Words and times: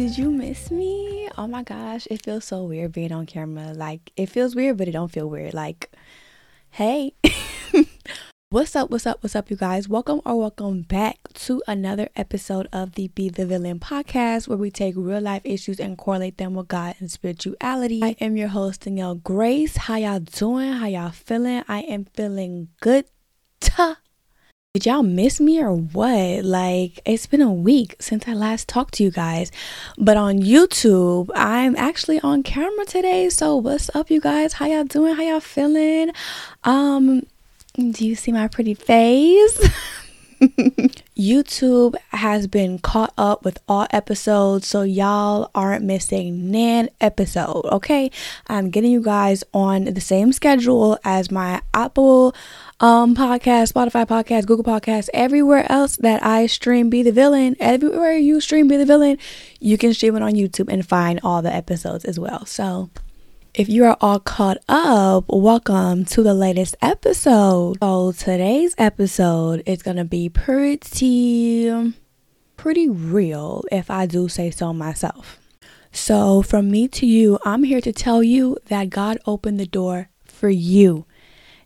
did 0.00 0.16
you 0.16 0.30
miss 0.30 0.70
me? 0.70 1.28
Oh 1.36 1.46
my 1.46 1.62
gosh, 1.62 2.08
it 2.10 2.22
feels 2.22 2.46
so 2.46 2.64
weird 2.64 2.92
being 2.92 3.12
on 3.12 3.26
camera. 3.26 3.74
Like 3.74 4.12
it 4.16 4.30
feels 4.30 4.56
weird, 4.56 4.78
but 4.78 4.88
it 4.88 4.92
don't 4.92 5.12
feel 5.12 5.28
weird. 5.28 5.52
Like, 5.52 5.90
hey. 6.70 7.12
what's 8.48 8.74
up, 8.74 8.88
what's 8.88 9.06
up, 9.06 9.22
what's 9.22 9.36
up, 9.36 9.50
you 9.50 9.56
guys? 9.56 9.90
Welcome 9.90 10.22
or 10.24 10.38
welcome 10.38 10.82
back 10.82 11.18
to 11.34 11.62
another 11.68 12.08
episode 12.16 12.66
of 12.72 12.94
the 12.94 13.08
Be 13.08 13.28
the 13.28 13.44
Villain 13.44 13.78
podcast 13.78 14.48
where 14.48 14.56
we 14.56 14.70
take 14.70 14.94
real 14.96 15.20
life 15.20 15.42
issues 15.44 15.78
and 15.78 15.98
correlate 15.98 16.38
them 16.38 16.54
with 16.54 16.68
God 16.68 16.94
and 16.98 17.10
spirituality. 17.10 18.02
I 18.02 18.16
am 18.22 18.38
your 18.38 18.48
host, 18.48 18.84
Danielle 18.84 19.16
Grace. 19.16 19.76
How 19.76 19.96
y'all 19.96 20.20
doing? 20.20 20.72
How 20.72 20.86
y'all 20.86 21.10
feeling? 21.10 21.62
I 21.68 21.80
am 21.80 22.06
feeling 22.06 22.68
good. 22.80 23.04
Did 24.74 24.86
y'all 24.86 25.02
miss 25.02 25.40
me 25.40 25.60
or 25.60 25.74
what? 25.74 26.44
Like, 26.44 27.00
it's 27.04 27.26
been 27.26 27.40
a 27.40 27.52
week 27.52 27.96
since 27.98 28.28
I 28.28 28.34
last 28.34 28.68
talked 28.68 28.94
to 28.94 29.02
you 29.02 29.10
guys. 29.10 29.50
But 29.98 30.16
on 30.16 30.38
YouTube, 30.38 31.28
I'm 31.34 31.74
actually 31.74 32.20
on 32.20 32.44
camera 32.44 32.84
today. 32.84 33.30
So, 33.30 33.56
what's 33.56 33.90
up, 33.96 34.12
you 34.12 34.20
guys? 34.20 34.52
How 34.52 34.66
y'all 34.66 34.84
doing? 34.84 35.16
How 35.16 35.22
y'all 35.22 35.40
feeling? 35.40 36.12
Um, 36.62 37.26
do 37.74 38.06
you 38.06 38.14
see 38.14 38.30
my 38.30 38.46
pretty 38.46 38.74
face? 38.74 39.60
YouTube 40.40 41.94
has 42.08 42.46
been 42.46 42.78
caught 42.78 43.12
up 43.18 43.44
with 43.44 43.58
all 43.68 43.86
episodes, 43.90 44.66
so 44.66 44.82
y'all 44.82 45.50
aren't 45.54 45.84
missing 45.84 46.50
nan 46.50 46.88
episode. 47.00 47.66
Okay, 47.66 48.10
I'm 48.46 48.70
getting 48.70 48.90
you 48.90 49.02
guys 49.02 49.44
on 49.52 49.84
the 49.84 50.00
same 50.00 50.32
schedule 50.32 50.98
as 51.04 51.30
my 51.30 51.60
Apple 51.74 52.34
um 52.80 53.14
podcast, 53.14 53.72
Spotify 53.72 54.06
podcast, 54.06 54.46
Google 54.46 54.64
podcast, 54.64 55.10
everywhere 55.12 55.70
else 55.70 55.96
that 55.96 56.24
I 56.24 56.46
stream 56.46 56.88
Be 56.88 57.02
the 57.02 57.12
Villain. 57.12 57.56
Everywhere 57.60 58.16
you 58.16 58.40
stream 58.40 58.66
Be 58.68 58.76
the 58.78 58.86
Villain, 58.86 59.18
you 59.58 59.76
can 59.76 59.92
stream 59.92 60.16
it 60.16 60.22
on 60.22 60.32
YouTube 60.32 60.72
and 60.72 60.86
find 60.86 61.20
all 61.22 61.42
the 61.42 61.54
episodes 61.54 62.06
as 62.06 62.18
well. 62.18 62.46
So 62.46 62.88
if 63.54 63.68
you 63.68 63.84
are 63.84 63.96
all 64.00 64.20
caught 64.20 64.58
up, 64.68 65.24
welcome 65.28 66.04
to 66.04 66.22
the 66.22 66.34
latest 66.34 66.76
episode. 66.80 67.76
So 67.80 68.12
today's 68.12 68.74
episode 68.78 69.62
is 69.66 69.82
gonna 69.82 70.04
be 70.04 70.28
pretty 70.28 71.92
pretty 72.56 72.88
real 72.88 73.64
if 73.72 73.90
I 73.90 74.06
do 74.06 74.28
say 74.28 74.50
so 74.50 74.72
myself. 74.72 75.40
So 75.90 76.42
from 76.42 76.70
me 76.70 76.86
to 76.88 77.06
you, 77.06 77.38
I'm 77.44 77.64
here 77.64 77.80
to 77.80 77.92
tell 77.92 78.22
you 78.22 78.56
that 78.66 78.90
God 78.90 79.18
opened 79.26 79.58
the 79.58 79.66
door 79.66 80.10
for 80.24 80.48
you. 80.48 81.06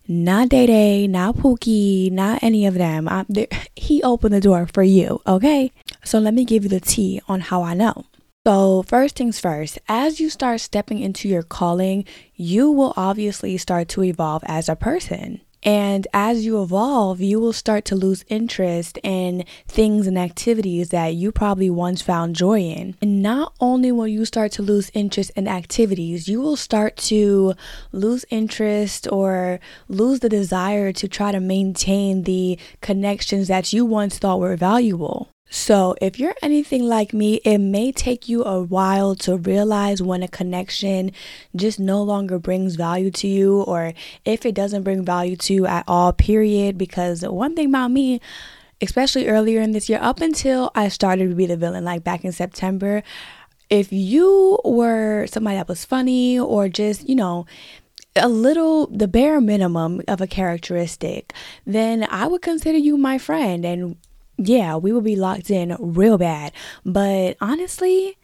Not 0.09 0.49
Day 0.49 0.67
Day, 0.67 1.07
not 1.07 1.37
Pookie, 1.37 2.11
not 2.11 2.43
any 2.43 2.67
of 2.67 2.75
them. 2.75 3.09
He 3.77 4.03
opened 4.03 4.33
the 4.33 4.41
door 4.41 4.67
for 4.73 4.83
you, 4.83 5.21
okay? 5.27 5.71
So 6.05 6.19
let 6.19 6.33
me 6.33 6.47
give 6.47 6.63
you 6.63 6.71
the 6.71 6.81
tea 6.81 7.21
on 7.29 7.41
how 7.41 7.63
I 7.63 7.75
know. 7.75 8.07
So, 8.47 8.83
first 8.83 9.17
things 9.17 9.41
first, 9.41 9.79
as 9.89 10.21
you 10.21 10.29
start 10.29 10.61
stepping 10.61 10.99
into 10.99 11.31
your 11.31 11.43
calling, 11.43 12.05
you 12.35 12.71
will 12.71 12.93
obviously 12.95 13.57
start 13.57 13.89
to 13.91 14.03
evolve 14.03 14.43
as 14.45 14.69
a 14.69 14.77
person. 14.77 15.41
And 15.63 16.07
as 16.13 16.45
you 16.45 16.63
evolve, 16.63 17.23
you 17.23 17.41
will 17.41 17.55
start 17.55 17.87
to 17.87 17.97
lose 17.97 18.23
interest 18.29 18.99
in 19.03 19.47
things 19.67 20.07
and 20.07 20.19
activities 20.19 20.91
that 20.91 21.15
you 21.15 21.33
probably 21.33 21.71
once 21.71 22.03
found 22.03 22.37
joy 22.37 22.61
in. 22.61 22.97
And 23.01 23.23
not 23.23 23.55
only 23.61 23.91
will 23.91 24.07
you 24.07 24.27
start 24.27 24.53
to 24.53 24.63
lose 24.63 24.91
interest 24.93 25.31
in 25.37 25.49
activities, 25.49 26.29
you 26.29 26.43
will 26.43 26.57
start 26.57 26.99
to 27.09 27.55
lose 27.93 28.27
interest 28.29 29.11
or 29.11 29.59
lose 29.89 30.21
the 30.21 30.29
desire 30.29 30.93
to 30.93 31.09
try 31.09 31.33
to 31.33 31.41
maintain 31.41 32.25
the 32.25 32.59
connections 32.83 33.49
that 33.49 33.73
you 33.73 33.87
once 33.87 34.19
thought 34.19 34.41
were 34.41 34.57
valuable. 34.57 35.31
So, 35.51 35.95
if 36.01 36.19
you're 36.19 36.35
anything 36.43 36.85
like 36.85 37.13
me, 37.13 37.37
it 37.45 37.59
may 37.59 37.93
take 37.93 38.29
you 38.29 38.45
a 38.45 38.63
while 38.63 39.15
to 39.17 39.37
realize 39.37 40.03
when 40.03 40.23
a 40.23 40.29
connection 40.29 41.13
just 41.55 41.79
no 41.79 42.03
longer 42.03 42.39
brings 42.39 42.75
value 42.75 43.11
to 43.13 43.29
you, 43.29 43.63
or 43.63 43.93
if 44.25 44.45
it 44.45 44.55
doesn't 44.55 44.83
bring 44.83 45.05
value 45.05 45.37
to 45.37 45.55
you 45.55 45.67
at 45.67 45.85
all, 45.87 46.13
period. 46.13 46.77
Because 46.77 47.23
one 47.23 47.55
thing 47.55 47.69
about 47.69 47.93
me, 47.93 48.21
especially 48.81 49.29
earlier 49.29 49.61
in 49.61 49.73
this 49.73 49.89
year, 49.89 50.01
up 50.03 50.21
until 50.21 50.73
I 50.75 50.89
started 50.89 51.29
to 51.29 51.37
be 51.37 51.47
the 51.47 51.57
villain, 51.57 51.85
like 51.85 52.03
back 52.03 52.25
in 52.25 52.33
September, 52.33 53.03
if 53.71 53.93
you 53.93 54.59
were 54.65 55.27
somebody 55.29 55.57
that 55.57 55.69
was 55.69 55.85
funny 55.85 56.39
or 56.39 56.69
just, 56.69 57.09
you 57.09 57.15
know, 57.15 57.47
a 58.17 58.29
little 58.29 58.87
the 58.89 59.09
bare 59.09 59.41
minimum 59.41 60.01
of 60.07 60.21
a 60.21 60.27
characteristic 60.29 61.33
then 61.67 62.07
i 62.11 62.29
would 62.29 62.43
consider 62.43 62.79
you 62.79 62.97
my 62.97 63.19
friend 63.19 63.65
and 63.65 63.97
yeah, 64.37 64.77
we 64.77 64.93
will 64.93 65.01
be 65.01 65.17
locked 65.17 65.51
in 65.51 65.77
real 65.79 66.19
bad. 66.19 66.53
But 66.85 67.37
honestly, 67.41 68.17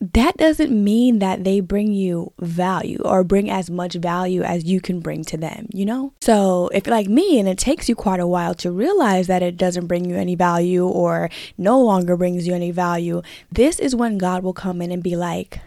that 0.00 0.38
doesn't 0.38 0.72
mean 0.72 1.18
that 1.18 1.44
they 1.44 1.60
bring 1.60 1.92
you 1.92 2.32
value 2.38 3.00
or 3.04 3.22
bring 3.22 3.50
as 3.50 3.68
much 3.68 3.94
value 3.94 4.42
as 4.42 4.64
you 4.64 4.80
can 4.80 5.00
bring 5.00 5.24
to 5.24 5.36
them, 5.36 5.66
you 5.74 5.84
know? 5.84 6.14
So, 6.22 6.70
if 6.72 6.86
like 6.86 7.06
me 7.06 7.38
and 7.38 7.46
it 7.46 7.58
takes 7.58 7.86
you 7.86 7.94
quite 7.94 8.20
a 8.20 8.26
while 8.26 8.54
to 8.56 8.72
realize 8.72 9.26
that 9.26 9.42
it 9.42 9.58
doesn't 9.58 9.88
bring 9.88 10.08
you 10.08 10.16
any 10.16 10.34
value 10.36 10.86
or 10.86 11.28
no 11.58 11.78
longer 11.80 12.16
brings 12.16 12.46
you 12.46 12.54
any 12.54 12.70
value, 12.70 13.20
this 13.52 13.78
is 13.78 13.94
when 13.94 14.16
God 14.16 14.42
will 14.42 14.54
come 14.54 14.80
in 14.80 14.90
and 14.90 15.02
be 15.02 15.16
like, 15.16 15.60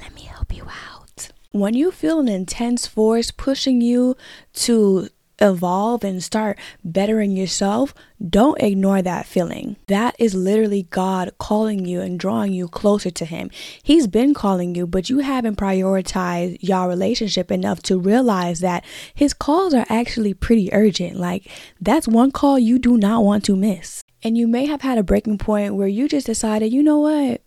let 0.00 0.14
me 0.14 0.22
help 0.22 0.56
you 0.56 0.64
out. 0.64 1.30
When 1.52 1.74
you 1.74 1.90
feel 1.90 2.18
an 2.18 2.28
intense 2.28 2.86
force 2.86 3.30
pushing 3.30 3.82
you 3.82 4.16
to 4.54 5.10
evolve 5.40 6.04
and 6.04 6.22
start 6.22 6.58
bettering 6.84 7.32
yourself, 7.32 7.94
don't 8.28 8.60
ignore 8.60 9.02
that 9.02 9.26
feeling. 9.26 9.76
That 9.86 10.14
is 10.18 10.34
literally 10.34 10.84
God 10.90 11.32
calling 11.38 11.86
you 11.86 12.00
and 12.00 12.18
drawing 12.18 12.52
you 12.52 12.68
closer 12.68 13.10
to 13.10 13.24
Him. 13.24 13.50
He's 13.82 14.06
been 14.06 14.34
calling 14.34 14.74
you, 14.74 14.86
but 14.86 15.08
you 15.08 15.20
haven't 15.20 15.56
prioritized 15.56 16.58
your 16.60 16.88
relationship 16.88 17.50
enough 17.50 17.82
to 17.84 17.98
realize 17.98 18.60
that 18.60 18.84
His 19.14 19.32
calls 19.32 19.74
are 19.74 19.86
actually 19.88 20.34
pretty 20.34 20.72
urgent. 20.72 21.16
Like, 21.16 21.50
that's 21.80 22.06
one 22.06 22.30
call 22.30 22.58
you 22.58 22.78
do 22.78 22.96
not 22.96 23.24
want 23.24 23.44
to 23.44 23.56
miss. 23.56 24.02
And 24.22 24.36
you 24.36 24.46
may 24.46 24.66
have 24.66 24.82
had 24.82 24.98
a 24.98 25.02
breaking 25.02 25.38
point 25.38 25.74
where 25.74 25.88
you 25.88 26.06
just 26.06 26.26
decided, 26.26 26.72
you 26.72 26.82
know 26.82 26.98
what? 26.98 27.42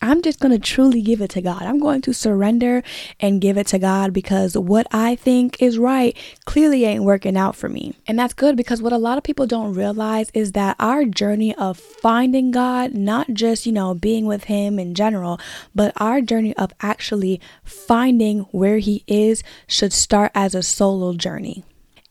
I'm 0.00 0.22
just 0.22 0.38
going 0.38 0.52
to 0.52 0.58
truly 0.58 1.02
give 1.02 1.20
it 1.20 1.30
to 1.30 1.42
God. 1.42 1.62
I'm 1.62 1.80
going 1.80 2.02
to 2.02 2.12
surrender 2.12 2.82
and 3.18 3.40
give 3.40 3.58
it 3.58 3.66
to 3.68 3.78
God 3.78 4.12
because 4.12 4.56
what 4.56 4.86
I 4.92 5.16
think 5.16 5.60
is 5.60 5.78
right 5.78 6.16
clearly 6.44 6.84
ain't 6.84 7.04
working 7.04 7.36
out 7.36 7.56
for 7.56 7.68
me. 7.68 7.94
And 8.06 8.18
that's 8.18 8.34
good 8.34 8.56
because 8.56 8.80
what 8.80 8.92
a 8.92 8.98
lot 8.98 9.18
of 9.18 9.24
people 9.24 9.46
don't 9.46 9.74
realize 9.74 10.30
is 10.34 10.52
that 10.52 10.76
our 10.78 11.04
journey 11.04 11.54
of 11.56 11.78
finding 11.78 12.50
God, 12.50 12.94
not 12.94 13.32
just, 13.32 13.66
you 13.66 13.72
know, 13.72 13.94
being 13.94 14.26
with 14.26 14.44
Him 14.44 14.78
in 14.78 14.94
general, 14.94 15.40
but 15.74 15.92
our 15.96 16.20
journey 16.20 16.56
of 16.56 16.72
actually 16.80 17.40
finding 17.64 18.40
where 18.52 18.78
He 18.78 19.02
is 19.06 19.42
should 19.66 19.92
start 19.92 20.30
as 20.34 20.54
a 20.54 20.62
solo 20.62 21.14
journey 21.14 21.64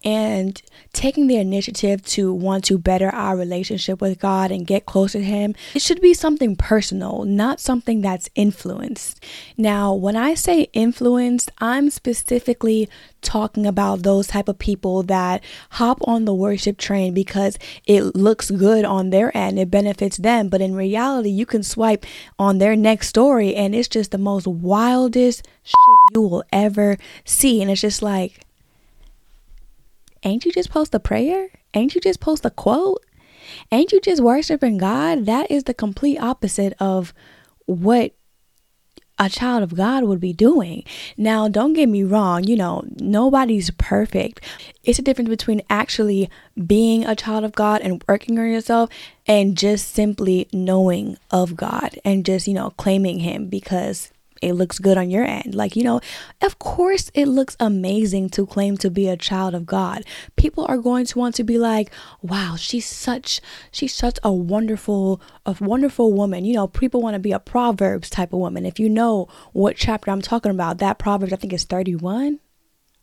and 0.07 0.61
taking 0.93 1.27
the 1.27 1.35
initiative 1.35 2.01
to 2.01 2.33
want 2.33 2.63
to 2.63 2.77
better 2.77 3.09
our 3.09 3.35
relationship 3.35 3.99
with 3.99 4.17
God 4.19 4.51
and 4.51 4.65
get 4.65 4.85
closer 4.85 5.19
to 5.19 5.25
Him, 5.25 5.53
it 5.75 5.81
should 5.81 5.99
be 5.99 6.13
something 6.13 6.55
personal, 6.55 7.25
not 7.25 7.59
something 7.59 7.99
that's 7.99 8.29
influenced. 8.33 9.21
Now, 9.57 9.93
when 9.93 10.15
I 10.15 10.33
say 10.33 10.69
influenced, 10.71 11.51
I'm 11.57 11.89
specifically 11.89 12.87
talking 13.21 13.65
about 13.65 14.03
those 14.03 14.27
type 14.27 14.47
of 14.47 14.57
people 14.57 15.03
that 15.03 15.43
hop 15.71 15.99
on 16.07 16.23
the 16.23 16.33
worship 16.33 16.77
train 16.77 17.13
because 17.13 17.59
it 17.85 18.15
looks 18.15 18.49
good 18.49 18.85
on 18.85 19.09
their 19.09 19.35
end, 19.35 19.59
it 19.59 19.69
benefits 19.69 20.15
them, 20.15 20.47
but 20.47 20.61
in 20.61 20.73
reality, 20.73 21.29
you 21.29 21.45
can 21.45 21.63
swipe 21.63 22.05
on 22.39 22.59
their 22.59 22.77
next 22.77 23.09
story 23.09 23.53
and 23.53 23.75
it's 23.75 23.89
just 23.89 24.11
the 24.11 24.17
most 24.17 24.47
wildest 24.47 25.45
shit 25.63 25.75
you 26.13 26.21
will 26.21 26.45
ever 26.53 26.97
see. 27.25 27.61
And 27.61 27.69
it's 27.69 27.81
just 27.81 28.01
like, 28.01 28.46
ain't 30.27 30.45
you 30.45 30.51
just 30.51 30.69
post 30.69 30.93
a 30.93 30.99
prayer? 30.99 31.49
Ain't 31.73 31.95
you 31.95 32.01
just 32.01 32.19
post 32.19 32.45
a 32.45 32.49
quote? 32.49 33.03
Ain't 33.71 33.91
you 33.91 34.01
just 34.01 34.21
worshiping 34.21 34.77
God? 34.77 35.25
That 35.25 35.49
is 35.49 35.63
the 35.63 35.73
complete 35.73 36.17
opposite 36.17 36.73
of 36.79 37.13
what 37.65 38.13
a 39.19 39.29
child 39.29 39.63
of 39.63 39.75
God 39.75 40.03
would 40.03 40.19
be 40.19 40.33
doing. 40.33 40.83
Now, 41.15 41.47
don't 41.47 41.73
get 41.73 41.89
me 41.89 42.03
wrong, 42.03 42.43
you 42.43 42.55
know, 42.55 42.83
nobody's 42.99 43.71
perfect. 43.71 44.41
It's 44.83 44.99
a 44.99 45.01
difference 45.01 45.29
between 45.29 45.61
actually 45.69 46.29
being 46.67 47.05
a 47.05 47.15
child 47.15 47.43
of 47.43 47.53
God 47.53 47.81
and 47.81 48.03
working 48.07 48.37
on 48.37 48.51
yourself 48.51 48.89
and 49.25 49.57
just 49.57 49.93
simply 49.93 50.47
knowing 50.53 51.17
of 51.31 51.55
God 51.55 51.97
and 52.05 52.25
just, 52.25 52.47
you 52.47 52.53
know, 52.53 52.71
claiming 52.71 53.19
Him 53.19 53.47
because 53.47 54.11
it 54.41 54.53
looks 54.53 54.79
good 54.79 54.97
on 54.97 55.09
your 55.09 55.23
end. 55.23 55.55
Like, 55.55 55.75
you 55.75 55.83
know, 55.83 56.01
of 56.41 56.59
course 56.59 57.11
it 57.13 57.27
looks 57.27 57.55
amazing 57.59 58.29
to 58.31 58.45
claim 58.45 58.77
to 58.77 58.89
be 58.89 59.07
a 59.07 59.17
child 59.17 59.55
of 59.55 59.65
God. 59.65 60.03
People 60.35 60.65
are 60.67 60.77
going 60.77 61.05
to 61.05 61.19
want 61.19 61.35
to 61.35 61.43
be 61.43 61.57
like, 61.57 61.91
wow, 62.21 62.55
she's 62.57 62.85
such 62.85 63.41
she's 63.71 63.93
such 63.93 64.19
a 64.23 64.31
wonderful 64.31 65.21
a 65.45 65.55
wonderful 65.59 66.13
woman. 66.13 66.45
You 66.45 66.53
know, 66.53 66.67
people 66.67 67.01
want 67.01 67.15
to 67.15 67.19
be 67.19 67.31
a 67.31 67.39
Proverbs 67.39 68.09
type 68.09 68.33
of 68.33 68.39
woman. 68.39 68.65
If 68.65 68.79
you 68.79 68.89
know 68.89 69.27
what 69.53 69.75
chapter 69.75 70.11
I'm 70.11 70.21
talking 70.21 70.51
about, 70.51 70.79
that 70.79 70.99
Proverbs 70.99 71.33
I 71.33 71.37
think 71.37 71.53
is 71.53 71.63
31. 71.63 72.39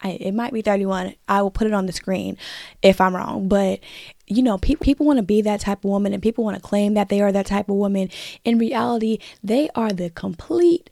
I, 0.05 0.11
it 0.21 0.35
might 0.35 0.53
be 0.53 0.61
31. 0.61 1.15
I 1.29 1.41
will 1.41 1.51
put 1.51 1.67
it 1.67 1.73
on 1.73 1.87
the 1.87 1.93
screen 1.93 2.37
if 2.83 3.01
I'm 3.01 3.17
wrong. 3.17 3.49
But, 3.49 3.81
you 4.27 4.43
know, 4.43 4.59
pe- 4.59 4.75
people 4.75 5.07
want 5.07 5.17
to 5.17 5.23
be 5.23 5.41
that 5.43 5.61
type 5.61 5.79
of 5.79 5.91
woman 5.91 6.13
and 6.13 6.23
people 6.23 6.45
want 6.45 6.57
to 6.57 6.63
claim 6.63 6.95
that 6.95 7.09
they 7.09 7.23
are 7.23 7.33
that 7.33 7.47
type 7.47 7.71
of 7.71 7.77
woman. 7.77 8.11
In 8.45 8.59
reality, 8.59 9.19
they 9.43 9.71
are 9.75 9.93
the 9.93 10.11
complete 10.11 10.91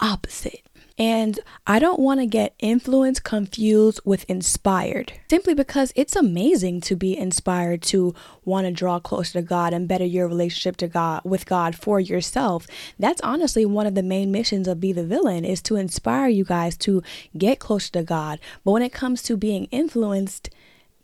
opposite. 0.00 0.62
And 1.00 1.38
I 1.64 1.78
don't 1.78 2.00
want 2.00 2.18
to 2.18 2.26
get 2.26 2.56
influence 2.58 3.20
confused 3.20 4.00
with 4.04 4.24
inspired, 4.24 5.12
simply 5.30 5.54
because 5.54 5.92
it's 5.94 6.16
amazing 6.16 6.80
to 6.82 6.96
be 6.96 7.16
inspired 7.16 7.82
to 7.82 8.16
want 8.44 8.66
to 8.66 8.72
draw 8.72 8.98
closer 8.98 9.34
to 9.34 9.42
God 9.42 9.72
and 9.72 9.86
better 9.86 10.04
your 10.04 10.26
relationship 10.26 10.76
to 10.78 10.88
God 10.88 11.20
with 11.24 11.46
God 11.46 11.76
for 11.76 12.00
yourself. 12.00 12.66
That's 12.98 13.20
honestly 13.20 13.64
one 13.64 13.86
of 13.86 13.94
the 13.94 14.02
main 14.02 14.32
missions 14.32 14.66
of 14.66 14.80
Be 14.80 14.92
the 14.92 15.06
Villain 15.06 15.44
is 15.44 15.62
to 15.62 15.76
inspire 15.76 16.28
you 16.28 16.44
guys 16.44 16.76
to 16.78 17.00
get 17.36 17.60
closer 17.60 17.92
to 17.92 18.02
God. 18.02 18.40
But 18.64 18.72
when 18.72 18.82
it 18.82 18.92
comes 18.92 19.22
to 19.22 19.36
being 19.36 19.66
influenced, 19.66 20.50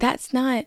that's 0.01 0.33
not 0.33 0.67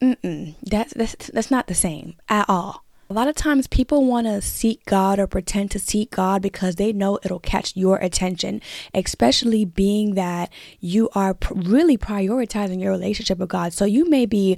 that's 0.00 0.94
that's 0.94 1.26
that's 1.28 1.50
not 1.50 1.66
the 1.66 1.74
same 1.74 2.16
at 2.30 2.46
all. 2.48 2.82
A 3.12 3.20
lot 3.22 3.28
of 3.28 3.34
times 3.34 3.66
people 3.66 4.06
want 4.06 4.26
to 4.26 4.40
seek 4.40 4.86
God 4.86 5.18
or 5.18 5.26
pretend 5.26 5.70
to 5.72 5.78
seek 5.78 6.12
God 6.12 6.40
because 6.40 6.76
they 6.76 6.94
know 6.94 7.18
it'll 7.22 7.40
catch 7.40 7.76
your 7.76 7.98
attention, 7.98 8.62
especially 8.94 9.66
being 9.66 10.14
that 10.14 10.50
you 10.80 11.10
are 11.14 11.34
pr- 11.34 11.52
really 11.52 11.98
prioritizing 11.98 12.80
your 12.80 12.90
relationship 12.90 13.36
with 13.36 13.50
God. 13.50 13.74
So 13.74 13.84
you 13.84 14.08
may 14.08 14.24
be 14.24 14.56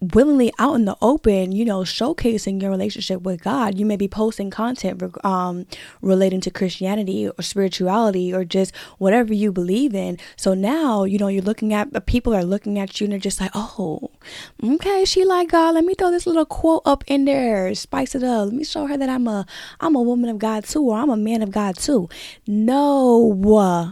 willingly 0.00 0.52
out 0.58 0.74
in 0.74 0.86
the 0.86 0.96
open, 1.02 1.52
you 1.52 1.64
know, 1.64 1.80
showcasing 1.80 2.60
your 2.60 2.70
relationship 2.70 3.22
with 3.22 3.42
God. 3.42 3.78
You 3.78 3.84
may 3.84 3.96
be 3.96 4.08
posting 4.08 4.50
content 4.50 5.02
um, 5.24 5.66
relating 6.00 6.40
to 6.42 6.50
Christianity 6.50 7.28
or 7.28 7.42
spirituality 7.42 8.32
or 8.32 8.44
just 8.44 8.74
whatever 8.98 9.34
you 9.34 9.52
believe 9.52 9.94
in. 9.94 10.18
So 10.36 10.54
now, 10.54 11.04
you 11.04 11.18
know, 11.18 11.28
you're 11.28 11.42
looking 11.42 11.74
at 11.74 11.94
uh, 11.94 12.00
people 12.00 12.34
are 12.34 12.44
looking 12.44 12.78
at 12.78 13.00
you 13.00 13.04
and 13.04 13.12
they're 13.12 13.20
just 13.20 13.40
like, 13.40 13.50
oh, 13.54 14.10
okay, 14.62 15.04
she 15.04 15.24
like 15.24 15.50
God. 15.50 15.74
Let 15.74 15.84
me 15.84 15.94
throw 15.94 16.10
this 16.10 16.26
little 16.26 16.46
quote 16.46 16.82
up 16.84 17.04
in 17.06 17.26
there, 17.26 17.74
spice 17.74 18.14
it 18.14 18.22
up. 18.22 18.46
Let 18.46 18.54
me 18.54 18.64
show 18.64 18.86
her 18.86 18.96
that 18.96 19.08
I'm 19.08 19.28
a 19.28 19.46
I'm 19.80 19.94
a 19.94 20.02
woman 20.02 20.30
of 20.30 20.38
God 20.38 20.64
too, 20.64 20.82
or 20.82 20.96
I'm 20.96 21.10
a 21.10 21.16
man 21.16 21.42
of 21.42 21.50
God 21.50 21.76
too. 21.76 22.08
No. 22.46 23.90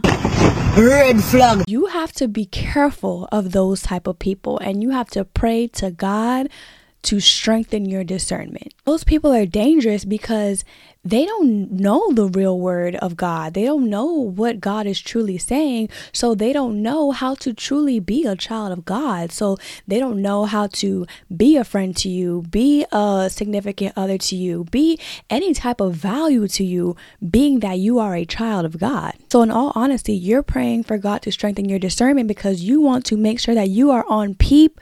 Red 0.77 1.21
flag. 1.23 1.63
You 1.67 1.87
have 1.87 2.13
to 2.13 2.27
be 2.27 2.45
careful 2.45 3.27
of 3.31 3.51
those 3.51 3.81
type 3.81 4.07
of 4.07 4.19
people 4.19 4.57
and 4.59 4.81
you 4.81 4.91
have 4.91 5.09
to 5.11 5.25
pray 5.25 5.67
to 5.67 5.91
God 5.91 6.49
to 7.03 7.19
strengthen 7.19 7.85
your 7.85 8.03
discernment. 8.03 8.73
Those 8.85 9.03
people 9.03 9.33
are 9.33 9.45
dangerous 9.45 10.05
because 10.05 10.63
they 11.03 11.25
don't 11.25 11.71
know 11.71 12.11
the 12.11 12.27
real 12.27 12.59
word 12.59 12.95
of 12.97 13.15
God. 13.15 13.53
They 13.53 13.63
don't 13.63 13.89
know 13.89 14.05
what 14.05 14.59
God 14.59 14.85
is 14.85 14.99
truly 14.99 15.37
saying. 15.37 15.89
So 16.11 16.35
they 16.35 16.51
don't 16.51 16.81
know 16.81 17.11
how 17.11 17.35
to 17.35 17.53
truly 17.53 18.01
be 18.01 18.25
a 18.25 18.35
child 18.35 18.73
of 18.73 18.83
God. 18.83 19.31
So 19.31 19.57
they 19.87 19.97
don't 19.97 20.21
know 20.21 20.43
how 20.43 20.67
to 20.67 21.07
be 21.35 21.55
a 21.55 21.63
friend 21.63 21.95
to 21.97 22.09
you, 22.09 22.43
be 22.49 22.85
a 22.91 23.29
significant 23.31 23.93
other 23.95 24.17
to 24.17 24.35
you, 24.35 24.65
be 24.71 24.99
any 25.29 25.53
type 25.53 25.79
of 25.79 25.95
value 25.95 26.47
to 26.49 26.65
you, 26.65 26.97
being 27.27 27.61
that 27.61 27.79
you 27.79 27.99
are 27.99 28.15
a 28.15 28.25
child 28.25 28.65
of 28.65 28.77
God. 28.77 29.13
So, 29.31 29.41
in 29.41 29.51
all 29.51 29.71
honesty, 29.75 30.13
you're 30.13 30.43
praying 30.43 30.83
for 30.83 30.97
God 30.97 31.21
to 31.21 31.31
strengthen 31.31 31.69
your 31.69 31.79
discernment 31.79 32.27
because 32.27 32.61
you 32.61 32.81
want 32.81 33.05
to 33.05 33.17
make 33.17 33.39
sure 33.39 33.55
that 33.55 33.69
you 33.69 33.91
are 33.91 34.05
on 34.09 34.35
peep 34.35 34.79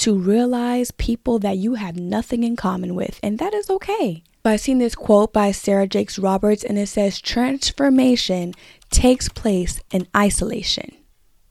to 0.00 0.14
realize 0.14 0.90
people 0.92 1.38
that 1.40 1.58
you 1.58 1.74
have 1.74 1.96
nothing 1.96 2.42
in 2.42 2.56
common 2.56 2.94
with. 2.94 3.20
And 3.22 3.38
that 3.38 3.52
is 3.52 3.68
okay. 3.68 4.22
But 4.42 4.54
I've 4.54 4.60
seen 4.60 4.78
this 4.78 4.94
quote 4.94 5.32
by 5.32 5.52
Sarah 5.52 5.86
Jakes 5.86 6.18
Roberts, 6.18 6.64
and 6.64 6.78
it 6.78 6.86
says, 6.86 7.20
Transformation 7.20 8.54
takes 8.90 9.28
place 9.28 9.80
in 9.92 10.08
isolation. 10.16 10.96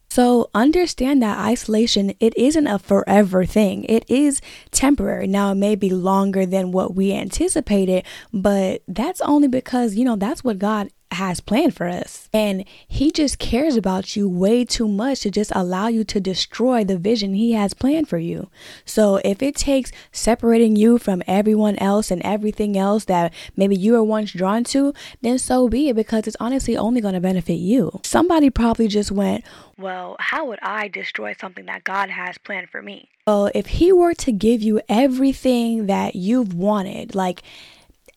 So 0.09 0.49
understand 0.55 1.21
that 1.21 1.37
isolation, 1.37 2.13
it 2.19 2.35
isn't 2.35 2.65
a 2.65 2.79
forever 2.79 3.45
thing. 3.45 3.83
It 3.83 4.09
is 4.09 4.41
temporary. 4.71 5.27
Now, 5.27 5.51
it 5.51 5.55
may 5.55 5.75
be 5.75 5.91
longer 5.91 6.47
than 6.47 6.71
what 6.71 6.95
we 6.95 7.13
anticipated, 7.13 8.03
but 8.33 8.81
that's 8.87 9.21
only 9.21 9.47
because, 9.47 9.95
you 9.95 10.03
know, 10.03 10.15
that's 10.15 10.43
what 10.43 10.57
God 10.57 10.89
has 11.11 11.39
planned 11.39 11.75
for 11.75 11.87
us. 11.87 12.29
And 12.33 12.65
he 12.87 13.11
just 13.11 13.39
cares 13.39 13.75
about 13.75 14.15
you 14.15 14.29
way 14.29 14.63
too 14.63 14.87
much 14.87 15.21
to 15.21 15.31
just 15.31 15.51
allow 15.55 15.87
you 15.87 16.03
to 16.05 16.19
destroy 16.19 16.83
the 16.83 16.97
vision 16.97 17.33
he 17.33 17.53
has 17.53 17.73
planned 17.73 18.07
for 18.07 18.17
you. 18.17 18.49
So 18.85 19.19
if 19.25 19.41
it 19.41 19.55
takes 19.55 19.91
separating 20.11 20.75
you 20.75 20.97
from 20.97 21.23
everyone 21.27 21.77
else 21.77 22.11
and 22.11 22.21
everything 22.21 22.77
else 22.77 23.05
that 23.05 23.33
maybe 23.55 23.75
you 23.75 23.93
were 23.93 24.03
once 24.03 24.31
drawn 24.31 24.63
to, 24.65 24.93
then 25.21 25.39
so 25.39 25.67
be 25.67 25.89
it 25.89 25.95
because 25.95 26.27
it's 26.27 26.37
honestly 26.39 26.77
only 26.77 27.01
going 27.01 27.15
to 27.15 27.19
benefit 27.19 27.55
you. 27.55 27.99
Somebody 28.03 28.49
probably 28.49 28.87
just 28.87 29.11
went, 29.11 29.43
well, 29.77 30.15
how 30.19 30.45
would 30.47 30.59
I 30.61 30.89
destroy 30.89 31.35
something 31.39 31.65
that 31.65 31.83
God 31.83 32.09
has 32.09 32.37
planned 32.37 32.69
for 32.69 32.81
me? 32.81 33.09
Well, 33.25 33.49
if 33.55 33.67
he 33.67 33.91
were 33.91 34.13
to 34.15 34.31
give 34.31 34.61
you 34.61 34.81
everything 34.89 35.85
that 35.85 36.15
you've 36.15 36.53
wanted, 36.53 37.15
like 37.15 37.43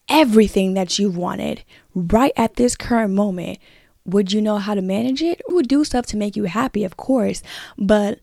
everything 0.08 0.74
that 0.74 0.98
you 0.98 1.10
wanted 1.10 1.64
right 1.94 2.32
at 2.36 2.56
this 2.56 2.76
current 2.76 3.12
moment, 3.14 3.58
would 4.04 4.32
you 4.32 4.42
know 4.42 4.58
how 4.58 4.74
to 4.74 4.82
manage 4.82 5.22
it? 5.22 5.40
Would 5.48 5.68
do 5.68 5.84
stuff 5.84 6.06
to 6.06 6.16
make 6.16 6.36
you 6.36 6.44
happy, 6.44 6.84
of 6.84 6.96
course, 6.96 7.42
but 7.78 8.18